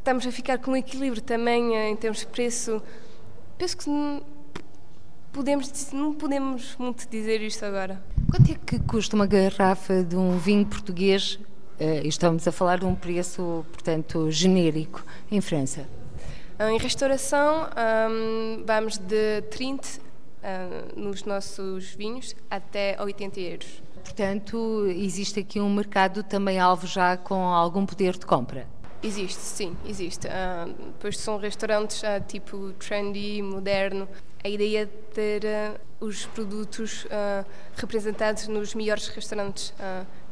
estamos 0.00 0.26
a 0.26 0.32
ficar 0.32 0.58
com 0.58 0.72
um 0.72 0.76
equilíbrio 0.76 1.22
também 1.22 1.74
em 1.74 1.94
termos 1.96 2.20
de 2.20 2.26
preço. 2.26 2.82
Penso 3.56 3.76
que 3.76 3.88
não 3.88 4.22
podemos, 5.30 5.92
não 5.92 6.14
podemos 6.14 6.74
muito 6.78 7.08
dizer 7.08 7.40
isto 7.42 7.64
agora. 7.64 8.02
Quanto 8.30 8.50
é 8.50 8.54
que 8.54 8.78
custa 8.80 9.14
uma 9.14 9.26
garrafa 9.26 10.02
de 10.02 10.16
um 10.16 10.38
vinho 10.38 10.66
português? 10.66 11.38
Uh, 11.78 12.06
estamos 12.06 12.46
a 12.46 12.52
falar 12.52 12.80
de 12.80 12.86
um 12.86 12.94
preço, 12.94 13.64
portanto, 13.72 14.30
genérico 14.30 15.04
em 15.30 15.40
França. 15.40 15.86
Em 16.58 16.78
restauração, 16.78 17.70
vamos 18.66 18.98
de 18.98 19.40
30 19.50 19.88
um, 20.96 21.04
nos 21.04 21.24
nossos 21.24 21.94
vinhos 21.94 22.36
até 22.50 23.00
80 23.00 23.40
euros. 23.40 23.82
Portanto, 24.04 24.84
existe 24.88 25.40
aqui 25.40 25.58
um 25.58 25.72
mercado 25.72 26.22
também 26.22 26.58
alvo 26.58 26.86
já 26.86 27.16
com 27.16 27.34
algum 27.34 27.86
poder 27.86 28.18
de 28.18 28.26
compra? 28.26 28.66
Existe, 29.02 29.40
sim, 29.40 29.76
existe. 29.86 30.26
Uh, 30.26 30.72
depois 30.92 31.18
são 31.18 31.38
restaurantes 31.38 32.02
uh, 32.02 32.22
tipo 32.26 32.72
trendy, 32.72 33.40
moderno. 33.40 34.06
A 34.44 34.48
ideia 34.48 34.82
é 34.82 34.86
ter 34.86 35.42
uh, 35.44 36.04
os 36.04 36.26
produtos 36.26 37.06
representados 37.76 38.48
nos 38.48 38.74
melhores 38.74 39.08
restaurantes. 39.08 39.74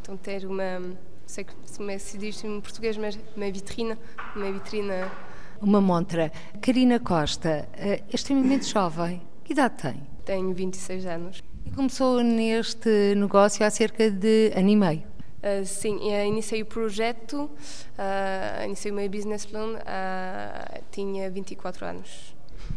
então 0.00 0.16
ter 0.16 0.46
uma, 0.46 0.78
não 0.78 0.96
sei 1.26 1.44
como 1.76 1.98
se 1.98 2.16
diz 2.16 2.42
em 2.42 2.58
português, 2.58 2.96
mas 2.96 3.18
uma 3.36 3.50
vitrina, 3.50 3.98
uma 4.34 4.50
vitrina. 4.50 5.12
Uma 5.60 5.80
montra. 5.80 6.32
Karina 6.62 6.98
Costa 6.98 7.68
é 7.74 8.02
extremamente 8.10 8.64
jovem. 8.64 9.20
Que 9.44 9.52
idade 9.52 9.74
tem? 9.82 10.02
Tenho 10.24 10.54
26 10.54 11.04
anos. 11.04 11.42
E 11.66 11.70
começou 11.70 12.22
neste 12.22 13.14
negócio 13.14 13.64
há 13.64 13.68
cerca 13.68 14.10
de 14.10 14.52
ano 14.56 14.68
e 14.70 14.76
meio. 14.76 15.17
Uh, 15.38 15.64
sim, 15.64 15.96
uh, 15.96 16.26
iniciei 16.26 16.62
o 16.62 16.66
projeto, 16.66 17.44
uh, 17.44 18.64
iniciei 18.64 18.90
o 18.90 18.94
meu 18.94 19.08
business 19.08 19.46
plan, 19.46 19.74
uh, 19.74 20.82
tinha 20.90 21.30
24 21.30 21.86
anos. 21.86 22.34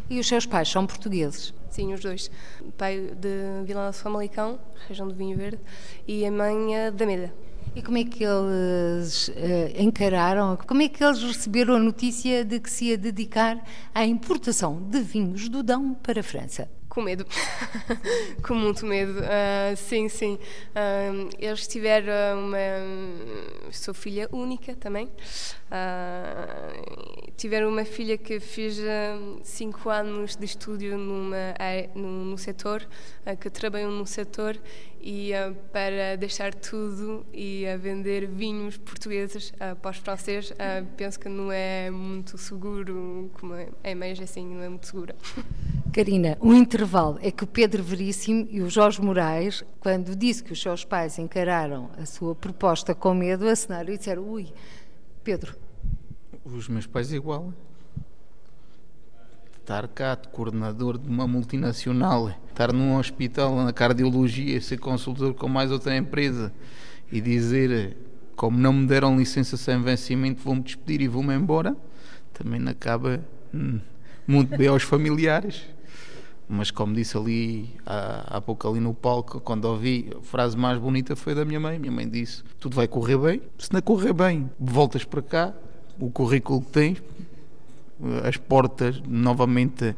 E 0.08 0.20
os 0.20 0.28
seus 0.28 0.46
pais 0.46 0.68
são 0.68 0.86
portugueses? 0.86 1.52
Sim, 1.70 1.92
os 1.92 2.00
dois. 2.00 2.30
O 2.60 2.70
pai 2.70 3.14
de 3.16 3.64
Vila 3.64 3.90
do 3.90 3.92
Famalicão, 3.92 4.60
região 4.88 5.08
do 5.08 5.14
Vinho 5.14 5.36
Verde, 5.36 5.58
e 6.06 6.24
a 6.24 6.30
mãe 6.30 6.92
da 6.94 7.04
Meda. 7.04 7.32
E 7.74 7.82
como 7.82 7.96
é 7.98 8.04
que 8.04 8.22
eles 8.22 9.30
encararam, 9.78 10.56
como 10.56 10.82
é 10.82 10.88
que 10.88 11.02
eles 11.02 11.22
receberam 11.22 11.76
a 11.76 11.78
notícia 11.78 12.44
de 12.44 12.60
que 12.60 12.70
se 12.70 12.86
ia 12.86 12.98
dedicar 12.98 13.64
à 13.94 14.04
importação 14.04 14.82
de 14.82 15.00
vinhos 15.00 15.48
do 15.48 15.62
Dão 15.62 15.94
para 15.94 16.20
a 16.20 16.22
França? 16.22 16.68
Com 16.92 17.00
medo, 17.00 17.24
com 18.46 18.54
muito 18.54 18.84
medo. 18.84 19.20
Uh, 19.20 19.74
sim, 19.76 20.10
sim. 20.10 20.38
Uh, 20.76 21.30
eles 21.38 21.66
tiveram 21.66 22.38
uma. 22.38 22.58
Sou 23.72 23.94
filha 23.94 24.28
única 24.30 24.76
também. 24.76 25.06
Uh, 25.06 25.12
tiveram 27.34 27.70
uma 27.70 27.86
filha 27.86 28.18
que 28.18 28.38
fez 28.38 28.78
cinco 29.42 29.88
anos 29.88 30.36
de 30.36 30.44
estudo 30.44 30.84
numa, 30.98 31.54
no, 31.94 32.26
no 32.26 32.36
setor, 32.36 32.86
que 33.40 33.48
trabalhou 33.48 33.90
no 33.90 34.06
setor 34.06 34.60
e 35.02 35.32
para 35.72 36.16
deixar 36.16 36.54
tudo 36.54 37.26
e 37.32 37.66
a 37.66 37.76
vender 37.76 38.28
vinhos 38.28 38.76
portugueses 38.76 39.52
para 39.80 39.90
os 39.90 39.96
franceses, 39.96 40.52
penso 40.96 41.18
que 41.18 41.28
não 41.28 41.50
é 41.50 41.90
muito 41.90 42.38
seguro, 42.38 43.28
como 43.34 43.54
é, 43.82 43.94
mais 43.96 44.20
assim, 44.20 44.46
não 44.46 44.62
é 44.62 44.68
muito 44.68 44.86
segura. 44.86 45.16
Karina, 45.92 46.38
o 46.40 46.54
intervalo 46.54 47.18
é 47.20 47.30
que 47.30 47.42
o 47.42 47.46
Pedro 47.46 47.82
Veríssimo 47.82 48.46
e 48.48 48.62
o 48.62 48.70
Jorge 48.70 49.02
Moraes, 49.02 49.64
quando 49.80 50.14
disse 50.14 50.42
que 50.42 50.52
os 50.52 50.62
seus 50.62 50.84
pais 50.84 51.18
encararam 51.18 51.90
a 51.98 52.06
sua 52.06 52.34
proposta 52.34 52.94
com 52.94 53.12
medo, 53.12 53.48
assinaram 53.48 53.92
e 53.92 53.98
disseram: 53.98 54.22
Ui, 54.22 54.46
Pedro. 55.24 55.54
Os 56.44 56.68
meus 56.68 56.86
pais 56.86 57.12
igual. 57.12 57.52
Estar 59.62 59.86
cá 59.88 60.16
de 60.16 60.28
coordenador 60.28 60.98
de 60.98 61.08
uma 61.08 61.26
multinacional, 61.26 62.34
estar 62.50 62.72
num 62.72 62.98
hospital 62.98 63.54
na 63.56 63.72
cardiologia, 63.72 64.60
ser 64.60 64.78
consultor 64.78 65.32
com 65.34 65.48
mais 65.48 65.70
outra 65.70 65.96
empresa 65.96 66.52
e 67.10 67.20
dizer 67.20 67.96
como 68.34 68.58
não 68.58 68.72
me 68.72 68.86
deram 68.86 69.16
licença 69.16 69.56
sem 69.56 69.80
vencimento, 69.80 70.42
vou-me 70.42 70.62
despedir 70.62 71.00
e 71.00 71.08
vou-me 71.08 71.32
embora, 71.34 71.76
também 72.32 72.58
não 72.58 72.72
acaba 72.72 73.20
hum, 73.54 73.78
muito 74.26 74.56
bem 74.56 74.66
aos 74.66 74.82
familiares. 74.82 75.62
Mas 76.48 76.70
como 76.70 76.92
disse 76.92 77.16
ali 77.16 77.70
há, 77.86 78.36
há 78.36 78.40
pouco 78.40 78.68
ali 78.68 78.80
no 78.80 78.92
palco, 78.92 79.40
quando 79.40 79.64
ouvi, 79.66 80.10
a 80.18 80.22
frase 80.22 80.56
mais 80.56 80.78
bonita 80.78 81.14
foi 81.14 81.34
da 81.34 81.44
minha 81.44 81.60
mãe. 81.60 81.78
Minha 81.78 81.92
mãe 81.92 82.08
disse: 82.08 82.42
Tudo 82.58 82.74
vai 82.74 82.88
correr 82.88 83.16
bem, 83.16 83.42
se 83.56 83.72
não 83.72 83.80
correr 83.80 84.12
bem, 84.12 84.50
voltas 84.58 85.04
para 85.04 85.22
cá, 85.22 85.54
o 86.00 86.10
currículo 86.10 86.60
que 86.60 86.70
tens, 86.72 87.02
as 88.24 88.36
portas 88.36 89.00
novamente 89.06 89.94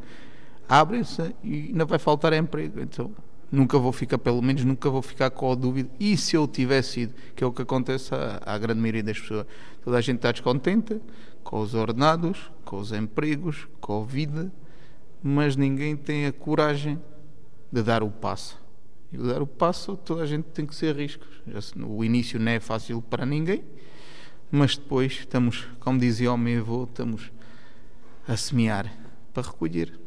abrem-se 0.67 1.35
e 1.43 1.71
não 1.73 1.85
vai 1.85 1.99
faltar 1.99 2.33
emprego. 2.33 2.79
Então 2.79 3.11
nunca 3.51 3.77
vou 3.77 3.91
ficar, 3.91 4.17
pelo 4.17 4.41
menos 4.41 4.63
nunca 4.63 4.89
vou 4.89 5.01
ficar 5.01 5.29
com 5.29 5.51
a 5.51 5.55
dúvida. 5.55 5.89
E 5.99 6.17
se 6.17 6.35
eu 6.35 6.47
tivesse 6.47 7.01
ido, 7.01 7.13
que 7.35 7.43
é 7.43 7.47
o 7.47 7.51
que 7.51 7.61
acontece 7.61 8.13
à, 8.13 8.41
à 8.45 8.57
grande 8.57 8.79
maioria 8.79 9.03
das 9.03 9.19
pessoas, 9.19 9.45
toda 9.83 9.97
a 9.97 10.01
gente 10.01 10.17
está 10.17 10.31
descontente 10.31 10.99
com 11.43 11.59
os 11.59 11.73
ordenados, 11.73 12.51
com 12.63 12.77
os 12.77 12.91
empregos, 12.91 13.67
com 13.79 14.01
a 14.01 14.05
vida, 14.05 14.51
mas 15.21 15.55
ninguém 15.55 15.95
tem 15.95 16.25
a 16.25 16.33
coragem 16.33 16.99
de 17.71 17.81
dar 17.81 18.03
o 18.03 18.09
passo. 18.09 18.59
E 19.11 19.17
dar 19.17 19.41
o 19.41 19.47
passo, 19.47 19.95
toda 19.95 20.23
a 20.23 20.25
gente 20.25 20.45
tem 20.45 20.65
que 20.65 20.75
ser 20.75 20.95
riscos. 20.95 21.27
O 21.87 22.03
início 22.03 22.39
não 22.39 22.51
é 22.51 22.59
fácil 22.59 23.01
para 23.01 23.25
ninguém, 23.25 23.63
mas 24.51 24.75
depois 24.75 25.13
estamos, 25.13 25.67
como 25.79 25.99
dizia 25.99 26.31
o 26.31 26.37
meu 26.37 26.61
avô, 26.61 26.83
estamos 26.83 27.31
a 28.27 28.37
semear 28.37 28.91
para 29.33 29.43
recolher. 29.43 29.99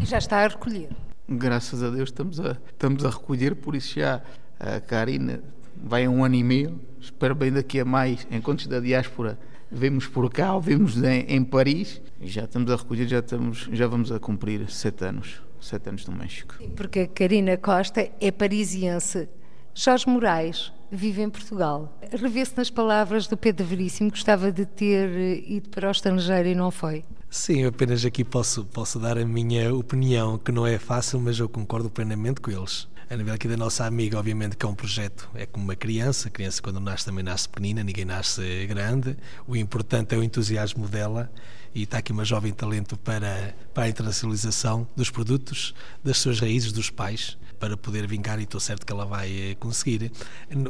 Já 0.00 0.18
está 0.18 0.44
a 0.44 0.48
recolher. 0.48 0.90
Graças 1.28 1.82
a 1.82 1.90
Deus 1.90 2.08
estamos 2.08 2.40
a, 2.40 2.56
estamos 2.72 3.04
a 3.04 3.10
recolher, 3.10 3.54
por 3.54 3.74
isso 3.74 4.00
já 4.00 4.22
a 4.58 4.80
Karina 4.80 5.42
vai 5.76 6.04
a 6.04 6.10
um 6.10 6.24
ano 6.24 6.34
e 6.34 6.42
meio, 6.42 6.80
espero 7.00 7.34
bem 7.34 7.52
daqui 7.52 7.80
a 7.80 7.84
mais 7.84 8.26
encontros 8.30 8.66
da 8.66 8.80
diáspora 8.80 9.38
vemos 9.70 10.06
por 10.06 10.30
cá 10.30 10.54
ou 10.54 10.60
vemos 10.60 10.96
em, 11.02 11.20
em, 11.28 11.44
Paris 11.44 12.02
e 12.20 12.26
já 12.26 12.44
estamos 12.44 12.70
a 12.70 12.76
recolher, 12.76 13.06
já, 13.06 13.20
estamos, 13.20 13.68
já 13.72 13.86
vamos 13.86 14.10
a 14.10 14.18
cumprir 14.18 14.68
sete 14.68 15.04
anos, 15.04 15.40
sete 15.60 15.88
anos 15.88 16.06
no 16.06 16.16
México. 16.16 16.54
Porque 16.74 17.00
a 17.00 17.08
Karina 17.08 17.56
Costa 17.56 18.10
é 18.20 18.30
parisiense. 18.30 19.28
Jorge 19.72 20.08
Moraes 20.08 20.72
vive 20.90 21.22
em 21.22 21.30
Portugal. 21.30 21.96
Revê-se 22.10 22.56
nas 22.56 22.68
palavras 22.68 23.28
do 23.28 23.36
Pedro 23.36 23.64
Veríssimo, 23.64 24.10
gostava 24.10 24.50
de 24.50 24.66
ter 24.66 25.08
eh, 25.08 25.44
ido 25.46 25.68
para 25.68 25.86
o 25.86 25.90
estrangeiro 25.90 26.48
e 26.48 26.54
não 26.54 26.72
foi. 26.72 27.04
Sim, 27.32 27.64
apenas 27.64 28.04
aqui 28.04 28.24
posso, 28.24 28.64
posso 28.64 28.98
dar 28.98 29.16
a 29.16 29.24
minha 29.24 29.72
opinião, 29.72 30.36
que 30.36 30.50
não 30.50 30.66
é 30.66 30.80
fácil, 30.80 31.20
mas 31.20 31.38
eu 31.38 31.48
concordo 31.48 31.88
plenamente 31.88 32.40
com 32.40 32.50
eles. 32.50 32.88
A 33.08 33.16
nível 33.16 33.32
aqui 33.32 33.46
da 33.46 33.56
nossa 33.56 33.84
amiga, 33.84 34.18
obviamente 34.18 34.56
que 34.56 34.66
é 34.66 34.68
um 34.68 34.74
projeto, 34.74 35.30
é 35.34 35.46
como 35.46 35.64
uma 35.64 35.76
criança, 35.76 36.26
a 36.26 36.30
criança 36.30 36.60
quando 36.60 36.80
nasce 36.80 37.04
também 37.04 37.22
nasce 37.22 37.48
pequenina, 37.48 37.84
ninguém 37.84 38.04
nasce 38.04 38.66
grande. 38.66 39.16
O 39.46 39.54
importante 39.54 40.12
é 40.12 40.18
o 40.18 40.24
entusiasmo 40.24 40.88
dela 40.88 41.30
e 41.72 41.84
está 41.84 41.98
aqui 41.98 42.10
uma 42.10 42.24
jovem 42.24 42.52
talento 42.52 42.96
para, 42.96 43.54
para 43.72 43.84
a 43.84 43.88
internacionalização 43.88 44.84
dos 44.96 45.08
produtos, 45.08 45.72
das 46.02 46.18
suas 46.18 46.40
raízes, 46.40 46.72
dos 46.72 46.90
pais, 46.90 47.38
para 47.60 47.76
poder 47.76 48.08
vingar 48.08 48.40
e 48.40 48.42
estou 48.42 48.58
certo 48.60 48.84
que 48.84 48.92
ela 48.92 49.04
vai 49.04 49.50
eh, 49.50 49.54
conseguir. 49.54 50.10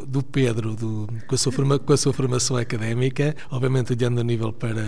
Do 0.08 0.22
Pedro, 0.22 0.74
do, 0.74 1.08
com, 1.26 1.34
a 1.34 1.38
sua 1.38 1.52
forma, 1.52 1.78
com 1.78 1.92
a 1.92 1.96
sua 1.96 2.12
formação 2.12 2.56
académica, 2.56 3.34
obviamente 3.50 3.92
olhando 3.92 4.20
a 4.20 4.24
nível 4.24 4.52
para, 4.52 4.84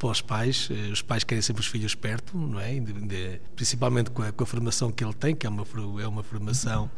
para 0.00 0.08
os 0.08 0.22
pais, 0.22 0.68
eh, 0.70 0.90
os 0.90 1.02
pais 1.02 1.24
querem 1.24 1.42
sempre 1.42 1.60
os 1.60 1.66
filhos 1.66 1.94
perto, 1.94 2.36
não 2.36 2.58
é? 2.58 2.80
De, 2.80 2.92
de, 2.92 3.40
principalmente 3.54 4.10
com 4.10 4.22
a, 4.22 4.32
com 4.32 4.42
a, 4.42 4.46
formação 4.46 4.90
que 4.90 5.04
ele 5.04 5.12
tem, 5.12 5.34
que 5.36 5.46
é 5.46 5.50
uma, 5.50 5.64
é 6.02 6.06
uma 6.06 6.22
formação 6.22 6.90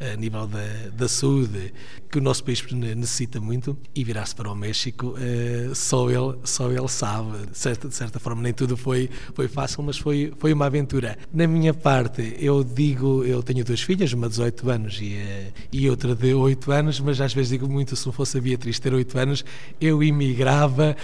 eh, 0.00 0.14
a 0.14 0.16
nível 0.16 0.46
da, 0.46 0.88
da 0.90 1.06
saúde 1.06 1.74
que 2.10 2.16
o 2.16 2.20
nosso 2.22 2.42
país 2.42 2.64
necessita 2.72 3.38
muito 3.42 3.76
e 3.94 4.02
virar-se 4.02 4.34
para 4.34 4.50
o 4.50 4.54
México, 4.54 5.14
só 5.74 6.08
ele, 6.08 6.38
só 6.44 6.70
ele 6.70 6.88
sabe. 6.88 7.46
De 7.46 7.58
certa, 7.58 7.88
de 7.88 7.94
certa 7.94 8.18
forma, 8.18 8.40
nem 8.40 8.54
tudo 8.54 8.76
foi, 8.76 9.10
foi 9.34 9.48
fácil, 9.48 9.82
mas 9.82 9.98
foi, 9.98 10.32
foi 10.38 10.52
uma 10.52 10.66
aventura. 10.66 11.18
Na 11.32 11.46
minha 11.46 11.74
parte, 11.74 12.36
eu 12.38 12.64
digo, 12.64 13.22
eu 13.24 13.42
tenho 13.42 13.64
duas 13.64 13.82
filhas, 13.82 14.12
uma 14.14 14.28
de 14.28 14.36
18 14.36 14.70
anos 14.70 14.98
e, 15.02 15.52
e 15.70 15.90
outra 15.90 16.14
de 16.14 16.32
8 16.32 16.72
anos, 16.72 17.00
mas 17.00 17.20
às 17.20 17.34
vezes 17.34 17.50
digo 17.50 17.68
muito, 17.68 17.94
se 17.96 18.06
não 18.06 18.12
fosse 18.12 18.38
a 18.38 18.40
Beatriz 18.40 18.78
ter 18.78 18.94
8 18.94 19.18
anos, 19.18 19.44
eu 19.78 20.02
imigrava 20.02 20.96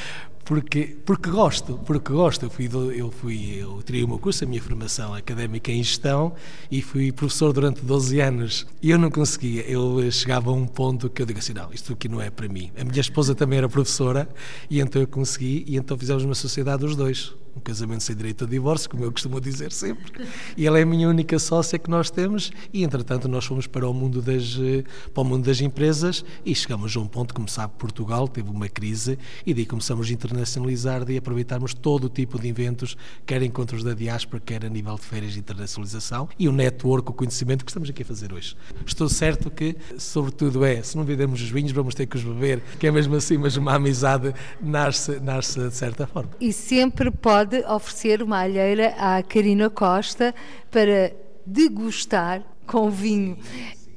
porque 0.52 0.98
porque 1.06 1.30
gosto 1.30 1.78
porque 1.78 2.12
gosto. 2.12 2.44
Eu 2.44 2.50
fui 2.50 2.68
eu 2.94 3.10
fui 3.10 3.56
eu 3.58 3.82
tirei 3.82 4.04
o 4.04 4.08
meu 4.08 4.18
curso 4.18 4.44
a 4.44 4.46
minha 4.46 4.60
formação 4.60 5.14
académica 5.14 5.72
em 5.72 5.82
gestão 5.82 6.34
e 6.70 6.82
fui 6.82 7.10
professor 7.10 7.54
durante 7.54 7.80
12 7.80 8.20
anos. 8.20 8.66
E 8.82 8.90
eu 8.90 8.98
não 8.98 9.10
conseguia. 9.10 9.62
Eu 9.62 10.10
chegava 10.12 10.50
a 10.50 10.52
um 10.52 10.66
ponto 10.66 11.08
que 11.08 11.22
eu 11.22 11.26
digo 11.26 11.38
assim 11.38 11.54
não 11.54 11.72
isto 11.72 11.94
aqui 11.94 12.06
não 12.06 12.20
é 12.20 12.28
para 12.28 12.48
mim. 12.48 12.70
A 12.78 12.84
minha 12.84 13.00
esposa 13.00 13.34
também 13.34 13.56
era 13.56 13.68
professora 13.68 14.28
e 14.68 14.78
então 14.78 15.00
eu 15.00 15.08
consegui 15.08 15.64
e 15.66 15.78
então 15.78 15.96
fizemos 15.96 16.22
uma 16.22 16.34
sociedade 16.34 16.84
os 16.84 16.94
dois 16.94 17.32
um 17.56 17.60
casamento 17.60 18.02
sem 18.02 18.16
direito 18.16 18.44
a 18.44 18.46
divórcio, 18.46 18.88
como 18.88 19.04
eu 19.04 19.12
costumo 19.12 19.40
dizer 19.40 19.72
sempre. 19.72 20.26
E 20.56 20.66
ela 20.66 20.78
é 20.78 20.82
a 20.82 20.86
minha 20.86 21.08
única 21.08 21.38
sócia 21.38 21.78
que 21.78 21.90
nós 21.90 22.10
temos 22.10 22.50
e, 22.72 22.82
entretanto, 22.82 23.28
nós 23.28 23.44
fomos 23.44 23.66
para 23.66 23.88
o 23.88 23.92
mundo 23.92 24.22
das, 24.22 24.58
eh, 24.60 24.84
para 25.12 25.22
o 25.22 25.24
mundo 25.24 25.44
das 25.44 25.60
empresas 25.60 26.24
e 26.44 26.54
chegamos 26.54 26.96
a 26.96 27.00
um 27.00 27.06
ponto, 27.06 27.34
como 27.34 27.48
sabe, 27.48 27.74
Portugal 27.78 28.26
teve 28.26 28.50
uma 28.50 28.68
crise 28.68 29.18
e 29.46 29.52
daí 29.52 29.66
começamos 29.66 30.08
a 30.08 30.12
internacionalizar 30.12 31.08
e 31.10 31.16
aproveitarmos 31.16 31.74
todo 31.74 32.04
o 32.04 32.08
tipo 32.08 32.38
de 32.38 32.48
eventos, 32.48 32.96
quer 33.26 33.42
encontros 33.42 33.84
da 33.84 33.92
diáspora, 33.92 34.40
quer 34.44 34.64
a 34.64 34.68
nível 34.68 34.94
de 34.94 35.02
feiras 35.02 35.32
de 35.32 35.38
internacionalização 35.38 36.28
e 36.38 36.48
o 36.48 36.52
network, 36.52 37.10
o 37.10 37.12
conhecimento 37.12 37.64
que 37.64 37.70
estamos 37.70 37.90
aqui 37.90 38.02
a 38.02 38.06
fazer 38.06 38.32
hoje. 38.32 38.56
Estou 38.86 39.08
certo 39.08 39.50
que, 39.50 39.76
sobretudo, 39.98 40.64
é, 40.64 40.82
se 40.82 40.96
não 40.96 41.04
vivermos 41.04 41.40
os 41.42 41.50
vinhos, 41.50 41.72
vamos 41.72 41.94
ter 41.94 42.06
que 42.06 42.16
os 42.16 42.24
beber, 42.24 42.62
que 42.78 42.86
é 42.86 42.90
mesmo 42.90 43.14
assim, 43.14 43.36
mas 43.36 43.56
uma 43.56 43.74
amizade 43.74 44.34
nasce, 44.60 45.20
nasce 45.20 45.60
de 45.68 45.74
certa 45.74 46.06
forma. 46.06 46.30
E 46.40 46.52
sempre 46.52 47.10
pode 47.10 47.41
pode 47.42 47.64
oferecer 47.64 48.22
uma 48.22 48.38
alheira 48.38 48.94
à 48.96 49.20
Karina 49.20 49.68
Costa 49.68 50.32
para 50.70 51.12
degustar 51.44 52.40
com 52.68 52.88
vinho. 52.88 53.36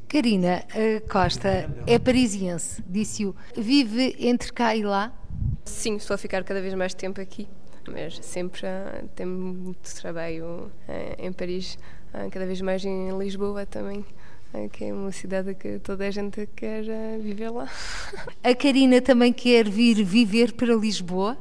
Karina 0.08 0.64
Costa 1.08 1.70
é 1.86 2.00
parisiense, 2.00 2.84
disse-o. 2.88 3.36
Vive 3.56 4.16
entre 4.18 4.52
cá 4.52 4.76
e 4.76 4.82
lá? 4.82 5.14
Sim, 5.64 5.98
estou 5.98 6.16
a 6.16 6.18
ficar 6.18 6.44
cada 6.44 6.60
vez 6.60 6.74
mais 6.74 6.96
tempo 6.96 7.22
aqui, 7.22 7.48
mas 7.88 8.18
sempre 8.24 8.62
uh, 8.66 9.08
tenho 9.16 9.30
muito 9.30 9.94
trabalho 9.94 10.72
uh, 10.90 11.16
em 11.20 11.32
Paris, 11.32 11.78
uh, 12.16 12.28
cada 12.32 12.48
vez 12.48 12.60
mais 12.62 12.84
em 12.84 13.16
Lisboa 13.16 13.66
também 13.66 14.04
que 14.72 14.86
é 14.86 14.94
uma 14.94 15.12
cidade 15.12 15.54
que 15.54 15.80
toda 15.80 16.08
a 16.08 16.12
gente 16.12 16.48
quer 16.56 16.86
viver 17.20 17.50
lá. 17.50 17.70
A 18.42 18.56
Karina 18.56 19.02
também 19.02 19.34
quer 19.34 19.68
vir 19.68 20.02
viver 20.02 20.54
para 20.54 20.74
Lisboa? 20.74 21.38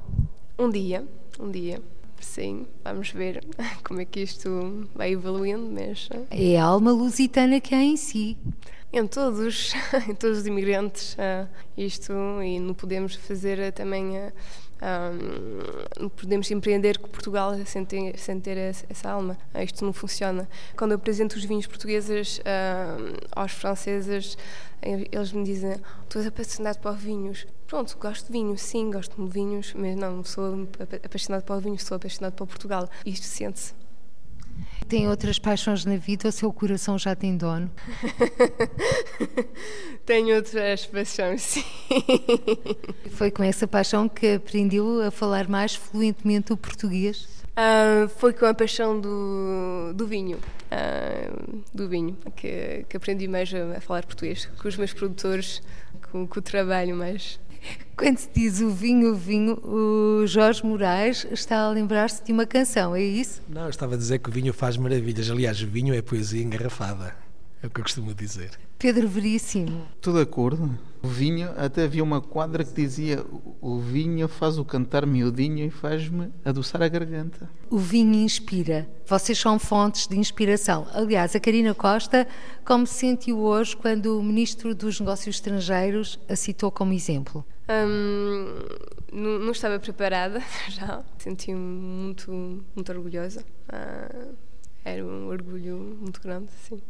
Um 0.58 0.68
dia, 0.68 1.06
um 1.38 1.48
dia. 1.48 1.80
Sim, 2.24 2.66
vamos 2.82 3.10
ver 3.10 3.44
como 3.84 4.00
é 4.00 4.04
que 4.04 4.20
isto 4.20 4.88
vai 4.92 5.12
evoluindo, 5.12 5.70
mas... 5.70 6.08
É 6.30 6.58
a 6.58 6.64
alma 6.64 6.90
lusitana 6.90 7.60
que 7.60 7.74
há 7.74 7.82
em 7.82 7.96
si. 7.96 8.36
Em 8.92 9.06
todos, 9.06 9.72
em 10.08 10.14
todos 10.14 10.38
os 10.38 10.46
imigrantes, 10.46 11.14
uh, 11.14 11.48
isto, 11.76 12.12
e 12.42 12.58
não 12.58 12.74
podemos 12.74 13.14
fazer 13.14 13.72
também... 13.72 14.18
Uh, 14.18 14.32
um, 16.00 16.08
podemos 16.08 16.50
empreender 16.50 16.98
com 16.98 17.08
Portugal 17.08 17.54
sem 17.64 17.84
ter, 17.84 18.18
sem 18.18 18.40
ter 18.40 18.56
essa 18.56 19.10
alma. 19.10 19.38
Isto 19.62 19.84
não 19.84 19.92
funciona. 19.92 20.48
Quando 20.76 20.90
eu 20.90 20.96
apresento 20.96 21.36
os 21.36 21.44
vinhos 21.44 21.66
portugueses 21.66 22.38
uh, 22.38 23.16
aos 23.32 23.52
franceses, 23.52 24.36
eles 24.82 25.32
me 25.32 25.44
dizem: 25.44 25.76
Tu 26.08 26.18
és 26.18 26.26
apaixonado 26.26 26.80
por 26.80 26.96
vinhos. 26.96 27.46
Pronto, 27.66 27.96
gosto 27.98 28.26
de 28.26 28.32
vinho, 28.32 28.56
sim, 28.58 28.90
gosto 28.90 29.22
de 29.24 29.30
vinhos, 29.30 29.72
mas 29.74 29.96
não 29.96 30.22
sou 30.22 30.68
apaixonado 31.02 31.42
por 31.44 31.60
vinhos, 31.60 31.82
sou 31.82 31.96
apaixonado 31.96 32.34
por 32.34 32.46
Portugal. 32.46 32.88
Isto 33.04 33.26
sente-se. 33.26 33.74
Tem 34.88 35.08
outras 35.08 35.38
paixões 35.38 35.84
na 35.84 35.96
vida? 35.96 36.28
O 36.28 36.32
seu 36.32 36.52
coração 36.52 36.98
já 36.98 37.14
tem 37.16 37.36
dono? 37.36 37.70
Tenho 40.04 40.36
outras 40.36 40.86
paixões, 40.86 41.40
sim. 41.40 41.64
Foi 43.10 43.30
com 43.30 43.42
essa 43.42 43.66
paixão 43.66 44.08
que 44.08 44.34
aprendeu 44.34 45.02
a 45.02 45.10
falar 45.10 45.48
mais 45.48 45.74
fluentemente 45.74 46.52
o 46.52 46.56
português? 46.56 47.26
Uh, 47.54 48.08
foi 48.08 48.32
com 48.32 48.44
a 48.46 48.52
paixão 48.52 49.00
do, 49.00 49.92
do 49.94 50.06
vinho, 50.06 50.38
uh, 50.38 51.62
do 51.72 51.88
vinho, 51.88 52.16
que, 52.36 52.84
que 52.88 52.96
aprendi 52.96 53.28
mais 53.28 53.52
a, 53.54 53.78
a, 53.78 53.80
falar 53.80 54.04
português, 54.04 54.46
com 54.60 54.68
os 54.68 54.76
meus 54.76 54.92
produtores, 54.92 55.62
com, 56.10 56.26
com 56.26 56.40
o 56.40 56.42
trabalho 56.42 56.96
mais 56.96 57.38
quando 57.96 58.18
se 58.18 58.28
diz 58.34 58.60
o 58.60 58.70
vinho, 58.70 59.12
o 59.12 59.14
vinho, 59.14 59.58
o 59.64 60.26
Jorge 60.26 60.64
Moraes 60.64 61.26
está 61.30 61.60
a 61.60 61.70
lembrar-se 61.70 62.24
de 62.24 62.32
uma 62.32 62.46
canção, 62.46 62.94
é 62.94 63.02
isso? 63.02 63.40
Não, 63.48 63.62
eu 63.62 63.70
estava 63.70 63.94
a 63.94 63.98
dizer 63.98 64.18
que 64.18 64.28
o 64.28 64.32
vinho 64.32 64.52
faz 64.52 64.76
maravilhas. 64.76 65.30
Aliás, 65.30 65.62
o 65.62 65.66
vinho 65.66 65.94
é 65.94 66.02
poesia 66.02 66.42
engarrafada, 66.42 67.14
é 67.62 67.66
o 67.66 67.70
que 67.70 67.80
eu 67.80 67.84
costumo 67.84 68.12
dizer. 68.12 68.50
Pedro 68.78 69.08
Veríssimo. 69.08 69.86
Estou 69.94 70.12
de 70.12 70.20
acordo. 70.20 70.78
O 71.02 71.08
vinho, 71.08 71.48
até 71.56 71.84
havia 71.84 72.02
uma 72.02 72.20
quadra 72.20 72.64
que 72.64 72.72
dizia: 72.74 73.24
O 73.60 73.78
vinho 73.78 74.28
faz 74.28 74.58
o 74.58 74.64
cantar 74.64 75.06
miudinho 75.06 75.64
e 75.64 75.70
faz-me 75.70 76.30
adoçar 76.44 76.82
a 76.82 76.88
garganta. 76.88 77.48
O 77.70 77.78
vinho 77.78 78.14
inspira. 78.14 78.86
Vocês 79.06 79.38
são 79.38 79.58
fontes 79.58 80.06
de 80.06 80.18
inspiração. 80.18 80.86
Aliás, 80.92 81.34
a 81.34 81.40
Karina 81.40 81.74
Costa, 81.74 82.26
como 82.64 82.86
se 82.86 82.94
sentiu 82.94 83.38
hoje 83.38 83.76
quando 83.76 84.18
o 84.18 84.22
Ministro 84.22 84.74
dos 84.74 85.00
Negócios 85.00 85.36
Estrangeiros 85.36 86.18
a 86.28 86.36
citou 86.36 86.70
como 86.70 86.92
exemplo? 86.92 87.44
Hum, 87.68 88.54
não, 89.12 89.38
não, 89.38 89.52
estava 89.52 89.78
preparada 89.78 90.40
já. 90.68 91.02
Senti-me 91.18 91.58
muito, 91.58 92.30
muito 92.74 92.92
orgulhosa. 92.92 93.44
Uh, 93.68 94.36
era 94.84 95.04
um 95.04 95.28
orgulho 95.28 95.96
muito 96.00 96.20
grande, 96.20 96.50
sim. 96.68 96.80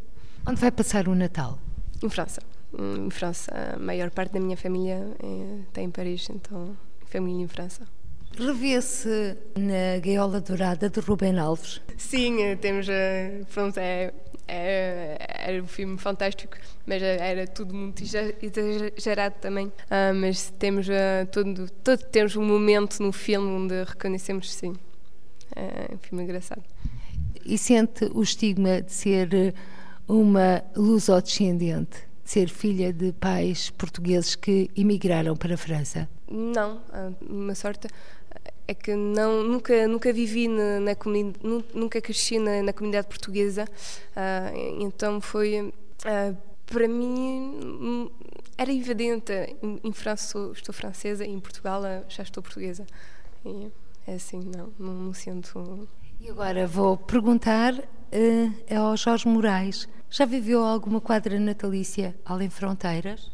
Onde 0.46 0.60
vai 0.60 0.70
passar 0.70 1.08
o 1.08 1.14
Natal? 1.14 1.58
Em 2.02 2.10
França. 2.10 2.42
Em 2.76 3.08
França. 3.10 3.52
A 3.74 3.78
maior 3.78 4.10
parte 4.10 4.32
da 4.32 4.40
minha 4.40 4.56
família 4.56 5.16
está 5.68 5.80
em 5.80 5.90
Paris, 5.90 6.28
então 6.28 6.76
família 7.06 7.44
em 7.44 7.48
França. 7.48 7.86
Revê-se 8.38 9.36
na 9.56 9.98
Gaiola 10.02 10.40
Dourada 10.40 10.90
de 10.90 11.00
Rubem 11.00 11.38
Alves? 11.38 11.80
Sim, 11.96 12.42
eh, 12.42 12.56
temos. 12.56 12.88
Eh, 12.88 13.42
pronto, 13.52 13.78
é, 13.78 14.12
é, 14.48 15.16
era 15.28 15.62
um 15.62 15.66
filme 15.66 15.96
fantástico, 15.98 16.56
mas 16.86 17.02
era 17.02 17.46
tudo 17.46 17.74
muito 17.74 18.02
exagerado 18.02 19.36
também. 19.40 19.72
Ah, 19.90 20.12
mas 20.12 20.50
temos 20.58 20.88
uh, 20.88 21.26
todo, 21.30 21.70
todo, 21.82 21.98
temos 22.06 22.36
um 22.36 22.44
momento 22.44 23.02
no 23.02 23.12
filme 23.12 23.46
onde 23.48 23.84
reconhecemos 23.84 24.52
sim. 24.52 24.74
É 25.54 25.94
um 25.94 25.98
filme 25.98 26.24
engraçado. 26.24 26.62
E 27.44 27.56
sente 27.56 28.06
o 28.12 28.22
estigma 28.22 28.82
de 28.82 28.92
ser 28.92 29.54
uma 30.08 30.62
luso-descendente, 30.76 31.98
de 32.24 32.30
ser 32.30 32.48
filha 32.48 32.92
de 32.92 33.12
pais 33.12 33.70
portugueses 33.70 34.34
que 34.34 34.70
emigraram 34.76 35.36
para 35.36 35.54
a 35.54 35.58
França? 35.58 36.08
Não, 36.30 36.80
uma 37.28 37.54
sorte 37.54 37.86
é 38.66 38.74
que 38.74 38.94
não 38.94 39.42
nunca 39.42 39.86
nunca 39.86 40.12
vivi 40.12 40.48
na, 40.48 40.80
na 40.80 40.94
comunidade 40.94 41.38
nunca 41.74 42.00
cresci 42.00 42.38
na, 42.38 42.62
na 42.62 42.72
comunidade 42.72 43.06
portuguesa 43.06 43.64
uh, 43.64 44.82
então 44.82 45.20
foi 45.20 45.60
uh, 45.60 46.36
para 46.66 46.88
mim 46.88 47.58
hum, 47.62 48.10
era 48.56 48.72
evidente 48.72 49.32
em, 49.62 49.80
em 49.84 49.92
França 49.92 50.28
sou, 50.28 50.52
estou 50.52 50.74
francesa 50.74 51.24
e 51.24 51.30
em 51.30 51.40
Portugal 51.40 51.82
uh, 51.82 52.04
já 52.08 52.22
estou 52.22 52.42
portuguesa. 52.42 52.86
E 53.44 53.70
é 54.06 54.14
assim 54.14 54.40
não 54.40 54.72
não, 54.78 54.94
não 54.94 55.14
sinto 55.14 55.88
e 56.20 56.30
agora 56.30 56.66
vou 56.66 56.96
perguntar 56.96 57.74
uh, 57.74 58.74
ao 58.74 58.96
Jorge 58.96 59.28
Moraes. 59.28 59.88
Já 60.08 60.24
viveu 60.24 60.64
alguma 60.64 61.00
quadra 61.00 61.38
natalícia 61.38 62.14
além 62.24 62.48
fronteiras? 62.48 63.30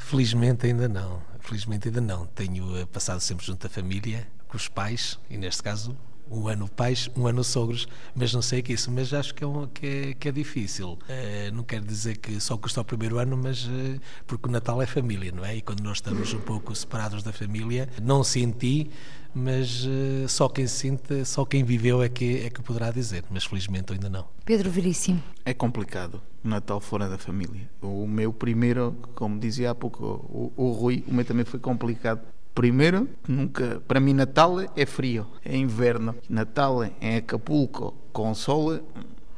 Felizmente 0.00 0.66
ainda 0.66 0.88
não. 0.88 1.22
Felizmente 1.40 1.88
ainda 1.88 2.00
não. 2.00 2.26
Tenho 2.26 2.86
passado 2.88 3.20
sempre 3.20 3.46
junto 3.46 3.66
à 3.66 3.70
família 3.70 4.26
com 4.54 4.56
os 4.56 4.68
pais, 4.68 5.18
e 5.28 5.36
neste 5.36 5.64
caso 5.64 5.96
um 6.30 6.46
ano 6.46 6.68
pais, 6.68 7.10
um 7.16 7.26
ano 7.26 7.42
sogros, 7.42 7.88
mas 8.14 8.32
não 8.32 8.40
sei 8.40 8.62
que 8.62 8.72
isso, 8.72 8.90
mas 8.90 9.12
acho 9.12 9.34
que 9.34 9.42
é, 9.42 9.46
um, 9.46 9.66
que 9.66 9.86
é, 9.86 10.14
que 10.14 10.28
é 10.28 10.32
difícil. 10.32 10.92
Uh, 10.92 11.52
não 11.52 11.64
quero 11.64 11.84
dizer 11.84 12.16
que 12.18 12.40
só 12.40 12.56
custa 12.56 12.80
o 12.80 12.84
primeiro 12.84 13.18
ano, 13.18 13.36
mas 13.36 13.64
uh, 13.66 14.00
porque 14.26 14.48
o 14.48 14.50
Natal 14.50 14.80
é 14.80 14.86
família, 14.86 15.32
não 15.32 15.44
é? 15.44 15.56
E 15.56 15.60
quando 15.60 15.80
nós 15.80 15.96
estamos 15.96 16.32
um 16.32 16.40
pouco 16.40 16.74
separados 16.74 17.22
da 17.22 17.32
família, 17.32 17.88
não 18.00 18.22
senti, 18.22 18.90
mas 19.34 19.84
uh, 19.84 20.28
só 20.28 20.48
quem 20.48 20.68
sente, 20.68 21.24
só 21.24 21.44
quem 21.44 21.64
viveu 21.64 22.00
é 22.00 22.08
que, 22.08 22.46
é 22.46 22.48
que 22.48 22.62
poderá 22.62 22.92
dizer, 22.92 23.24
mas 23.30 23.44
felizmente 23.44 23.92
ainda 23.92 24.08
não. 24.08 24.26
Pedro 24.44 24.70
Veríssimo. 24.70 25.22
É 25.44 25.52
complicado 25.52 26.22
o 26.44 26.48
Natal 26.48 26.80
fora 26.80 27.08
da 27.08 27.18
família. 27.18 27.68
O 27.82 28.06
meu 28.06 28.32
primeiro, 28.32 28.96
como 29.14 29.38
dizia 29.38 29.72
há 29.72 29.74
pouco 29.74 30.04
o, 30.04 30.52
o 30.56 30.70
Rui, 30.70 31.04
o 31.08 31.12
meu 31.12 31.24
também 31.24 31.44
foi 31.44 31.58
complicado 31.58 32.20
Primeiro, 32.54 33.08
nunca, 33.26 33.82
para 33.88 33.98
mim 33.98 34.12
Natal 34.12 34.60
é 34.76 34.86
frio, 34.86 35.26
é 35.44 35.56
inverno. 35.56 36.14
Natal 36.28 36.84
em 37.00 37.16
Acapulco 37.16 37.94
com 38.12 38.32
sol 38.32 38.80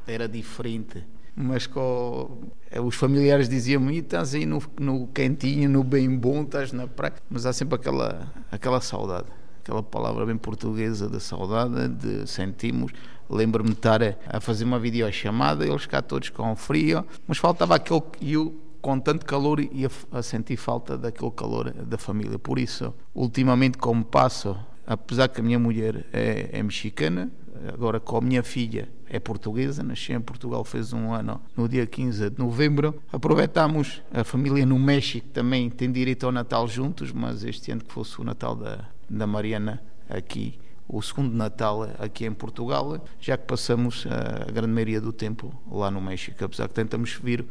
era 0.07 0.29
diferente. 0.29 1.03
Mas 1.35 1.67
com, 1.67 2.51
os 2.83 2.95
familiares 2.95 3.49
diziam-me, 3.49 3.99
estás 3.99 4.35
aí 4.35 4.45
no, 4.45 4.63
no 4.79 5.07
quentinho, 5.09 5.69
no 5.69 5.83
bem 5.83 6.15
bom, 6.15 6.43
estás 6.43 6.73
na 6.73 6.87
praia. 6.87 7.15
Mas 7.31 7.47
há 7.47 7.53
sempre 7.53 7.77
aquela, 7.77 8.33
aquela 8.51 8.81
saudade, 8.83 9.27
aquela 9.63 9.83
palavra 9.83 10.27
bem 10.27 10.37
portuguesa 10.37 11.09
da 11.09 11.21
saudade, 11.21 11.89
de 11.89 12.27
sentimos. 12.27 12.93
Lembro-me 13.29 13.71
de 13.71 13.77
estar 13.77 14.01
a 14.29 14.41
fazer 14.41 14.65
uma 14.65 14.79
videochamada, 14.79 15.67
eles 15.67 15.87
cá 15.87 16.01
todos 16.01 16.29
com 16.29 16.55
frio, 16.55 17.05
mas 17.27 17.39
faltava 17.39 17.75
aquele. 17.75 18.03
Eu 18.21 18.55
com 18.87 19.01
tanto 19.01 19.27
calor 19.27 19.59
e 19.59 19.85
a, 19.85 19.91
a, 20.13 20.23
sentir 20.23 20.57
falta 20.57 20.97
daquele 20.97 21.33
calor 21.33 21.73
da 21.73 21.99
família. 21.99 22.39
Por 22.39 22.57
isso, 22.57 22.95
ultimamente, 23.13 23.79
como 23.79 24.05
passo, 24.05 24.57
apesar 24.87 25.27
que 25.27 25.41
a 25.41 25.43
minha 25.43 25.59
mulher 25.59 26.07
é, 26.13 26.51
é 26.53 26.63
mexicana, 26.63 27.29
agora 27.67 27.99
com 27.99 28.19
a 28.19 28.21
minha 28.21 28.45
filha 28.45 28.89
é 29.11 29.19
portuguesa, 29.19 29.83
nasci 29.83 30.13
em 30.13 30.21
Portugal, 30.21 30.65
fez 30.65 30.93
um 30.93 31.13
ano 31.13 31.43
no 31.57 31.69
dia 31.69 31.85
15 31.85 32.31
de 32.31 32.39
novembro. 32.39 33.03
Aproveitamos 33.13 34.03
a 34.13 34.23
família 34.23 34.65
no 34.65 34.79
México 34.79 35.27
também 35.31 35.69
tem 35.69 35.91
direito 35.91 36.25
ao 36.25 36.31
Natal 36.31 36.69
juntos, 36.69 37.11
mas 37.11 37.43
este 37.43 37.73
ano 37.73 37.83
que 37.83 37.93
fosse 37.93 38.21
o 38.21 38.25
Natal 38.25 38.55
da, 38.55 38.85
da 39.11 39.27
Mariana 39.27 39.83
aqui 40.09 40.61
o 40.89 41.03
segundo 41.03 41.35
Natal 41.35 41.83
aqui 41.99 42.25
em 42.25 42.33
Portugal, 42.33 43.05
já 43.19 43.37
que 43.37 43.45
passamos 43.45 44.07
a 44.07 44.53
grande 44.53 44.73
maioria 44.73 45.01
do 45.01 45.13
tempo 45.13 45.53
lá 45.69 45.91
no 45.91 46.01
México, 46.01 46.45
apesar 46.45 46.69
que 46.69 46.75
tentamos 46.75 47.19
vir 47.21 47.45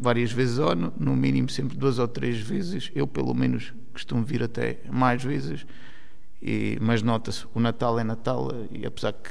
várias 0.00 0.32
vezes 0.32 0.58
ao 0.58 0.70
ano, 0.70 0.92
no 0.98 1.14
mínimo 1.14 1.48
sempre 1.48 1.76
duas 1.76 1.98
ou 1.98 2.08
três 2.08 2.40
vezes. 2.40 2.90
Eu, 2.94 3.06
pelo 3.06 3.34
menos, 3.34 3.72
costumo 3.92 4.24
vir 4.24 4.42
até 4.42 4.80
mais 4.90 5.22
vezes. 5.22 5.66
E, 6.42 6.78
mas 6.80 7.02
nota-se, 7.02 7.46
o 7.54 7.60
Natal 7.60 7.98
é 7.98 8.04
Natal 8.04 8.48
e 8.70 8.86
apesar 8.86 9.12
que 9.12 9.30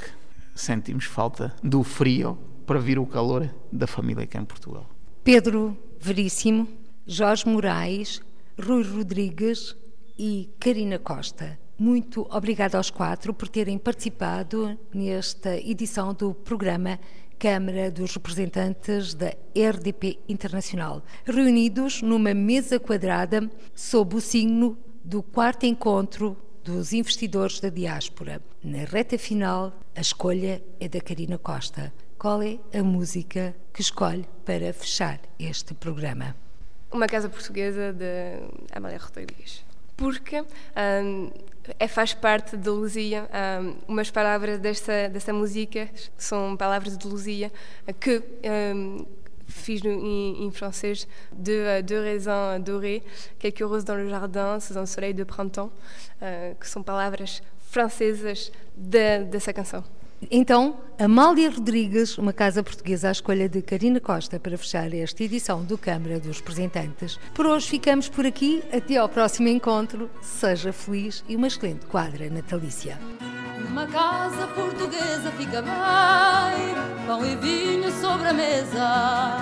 sentimos 0.54 1.04
falta 1.04 1.54
do 1.62 1.82
frio 1.82 2.38
para 2.64 2.78
vir 2.78 2.98
o 2.98 3.06
calor 3.06 3.52
da 3.72 3.86
família 3.86 4.24
aqui 4.24 4.38
em 4.38 4.44
Portugal. 4.44 4.88
Pedro 5.24 5.76
Veríssimo, 5.98 6.68
Jorge 7.06 7.48
Moraes, 7.48 8.22
Rui 8.58 8.84
Rodrigues 8.84 9.76
e 10.16 10.48
Karina 10.60 10.98
Costa. 10.98 11.58
Muito 11.78 12.28
obrigada 12.30 12.76
aos 12.76 12.90
quatro 12.90 13.32
por 13.32 13.48
terem 13.48 13.78
participado 13.78 14.78
nesta 14.94 15.56
edição 15.56 16.12
do 16.12 16.34
programa 16.34 17.00
Câmara 17.40 17.90
dos 17.90 18.12
Representantes 18.12 19.14
da 19.14 19.32
RDP 19.56 20.18
Internacional, 20.28 21.02
reunidos 21.24 22.02
numa 22.02 22.34
mesa 22.34 22.78
quadrada 22.78 23.50
sob 23.74 24.16
o 24.16 24.20
signo 24.20 24.76
do 25.02 25.22
quarto 25.22 25.64
encontro 25.64 26.36
dos 26.62 26.92
investidores 26.92 27.58
da 27.58 27.70
diáspora. 27.70 28.42
Na 28.62 28.84
reta 28.84 29.16
final, 29.16 29.72
a 29.96 30.02
escolha 30.02 30.62
é 30.78 30.86
da 30.86 31.00
Karina 31.00 31.38
Costa. 31.38 31.90
Qual 32.18 32.42
é 32.42 32.58
a 32.74 32.82
música 32.82 33.56
que 33.72 33.80
escolhe 33.80 34.28
para 34.44 34.70
fechar 34.74 35.18
este 35.38 35.72
programa? 35.72 36.36
Uma 36.92 37.06
Casa 37.06 37.30
Portuguesa 37.30 37.90
de 37.90 38.38
Amália 38.70 38.98
Rodrigues. 38.98 39.64
Porque 40.00 40.40
hum, 40.40 41.30
é, 41.78 41.86
faz 41.86 42.14
parte 42.14 42.56
de 42.56 42.70
Luzia. 42.70 43.28
Um, 43.62 43.76
umas 43.86 44.10
palavras 44.10 44.58
desta, 44.58 45.10
desta 45.10 45.30
música 45.30 45.90
são 46.16 46.56
palavras 46.56 46.96
de 46.96 47.06
Luzia 47.06 47.52
que 48.00 48.22
um, 48.74 49.04
fiz 49.46 49.84
em, 49.84 50.46
em, 50.46 50.50
francês 50.50 51.06
de, 51.30 51.82
de 51.82 51.98
raisins 51.98 52.64
dorés, 52.64 53.02
quelques 53.38 53.66
roses 53.66 53.84
dans 53.84 53.96
le 53.96 54.08
jardin, 54.08 54.58
sous 54.58 54.78
un 54.78 54.86
soleil 54.86 55.12
de 55.12 55.24
printemps, 55.24 55.70
uh, 56.22 56.54
que 56.58 56.66
são 56.66 56.82
palavras 56.82 57.42
francesas 57.58 58.50
de, 58.74 59.24
dessa 59.24 59.52
canção. 59.52 59.84
Então, 60.28 60.76
Amália 60.98 61.50
Rodrigues, 61.50 62.18
uma 62.18 62.32
casa 62.32 62.62
portuguesa 62.62 63.08
à 63.08 63.12
escolha 63.12 63.48
de 63.48 63.62
Karina 63.62 64.00
Costa 64.00 64.38
para 64.38 64.58
fechar 64.58 64.92
esta 64.92 65.24
edição 65.24 65.64
do 65.64 65.78
Câmara 65.78 66.20
dos 66.20 66.38
Representantes. 66.38 67.18
Por 67.32 67.46
hoje 67.46 67.68
ficamos 67.68 68.08
por 68.08 68.26
aqui. 68.26 68.62
Até 68.70 68.96
ao 68.96 69.08
próximo 69.08 69.48
encontro. 69.48 70.10
Seja 70.20 70.72
feliz 70.72 71.24
e 71.26 71.36
uma 71.36 71.46
excelente 71.46 71.86
quadra 71.86 72.28
natalícia. 72.28 72.98
Uma 73.66 73.86
casa 73.86 74.46
portuguesa 74.48 75.30
fica 75.38 75.62
bem, 75.62 77.06
pão 77.06 77.24
e 77.24 77.36
vinho 77.36 77.90
sobre 77.92 78.28
a 78.28 78.32
mesa. 78.32 79.36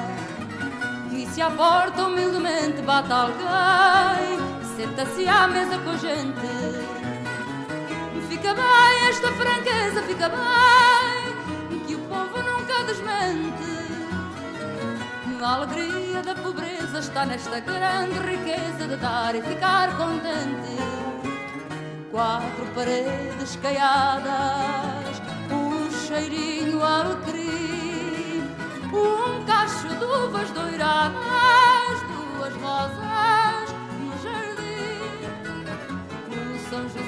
E 1.12 1.26
se 1.26 1.42
à 1.42 1.50
porta 1.50 2.04
humildemente 2.04 2.82
bate 2.82 3.10
alguém, 3.10 4.38
senta-se 4.76 5.26
à 5.26 5.48
mesa 5.48 5.78
com 5.78 5.90
a 5.90 5.96
gente 5.96 6.97
Fica 8.28 8.52
bem 8.54 9.08
esta 9.08 9.32
franqueza, 9.32 10.02
fica 10.02 10.28
bem 10.28 11.86
que 11.86 11.94
o 11.94 11.98
povo 12.00 12.42
nunca 12.42 12.84
desmente. 12.84 13.78
A 15.42 15.54
alegria 15.54 16.22
da 16.22 16.34
pobreza 16.34 16.98
está 16.98 17.24
nesta 17.24 17.58
grande 17.60 18.18
riqueza 18.18 18.86
de 18.86 18.96
dar 18.96 19.34
e 19.34 19.40
ficar 19.40 19.96
contente. 19.96 20.76
Quatro 22.10 22.66
paredes 22.74 23.56
caiadas, 23.62 25.22
um 25.50 25.90
cheirinho 26.06 26.82
alecrim, 26.82 28.42
um 28.92 29.44
cacho 29.46 29.88
de 29.88 30.04
uvas 30.04 30.50
doiradas, 30.50 31.67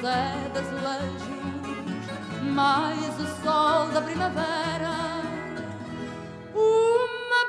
José 0.00 0.48
das 0.54 0.66
Azulejos, 0.66 1.28
mais 2.54 3.20
o 3.20 3.26
sol 3.44 3.88
da 3.88 4.00
primavera. 4.00 4.94
Uma 6.54 7.44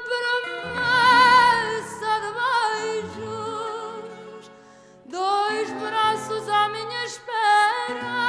promessa 0.84 1.40
de 2.20 2.30
beijos, 3.16 4.52
dois 5.06 5.72
braços 5.80 6.50
à 6.50 6.68
minha 6.68 7.06
espera. 7.06 8.20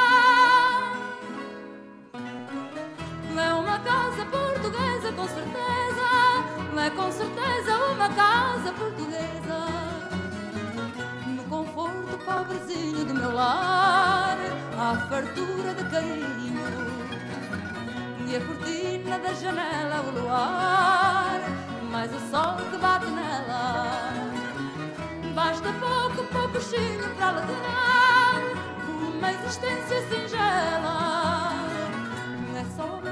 É 3.37 3.55
uma 3.55 3.79
casa 3.81 4.25
portuguesa, 4.27 5.13
com 5.17 5.27
certeza, 5.27 6.07
é 6.81 6.91
com 6.91 7.11
certeza 7.11 7.77
uma 7.91 8.09
casa 8.09 8.73
portuguesa 8.73 9.82
pobrezinho 12.25 13.05
do 13.05 13.15
meu 13.15 13.35
lar, 13.35 14.39
à 14.79 14.97
fartura 15.09 15.75
de 15.75 15.85
carinho. 15.91 16.63
E 18.27 18.37
a 18.37 18.41
cortina 18.41 19.19
da 19.19 19.33
janela, 19.35 20.01
o 20.03 20.21
luar, 20.21 21.41
mais 21.91 22.11
o 22.15 22.21
sol 22.31 22.57
que 22.71 22.79
bate 22.79 23.07
nela. 23.07 24.13
Basta 25.35 25.69
pouco, 25.73 26.25
pouco 26.33 26.61
chinho 26.61 27.09
para 27.17 27.29
alegrar 27.29 28.41
uma 28.89 29.33
existência 29.33 30.03
singela. 30.09 31.53
É 32.57 32.65
só 32.77 33.12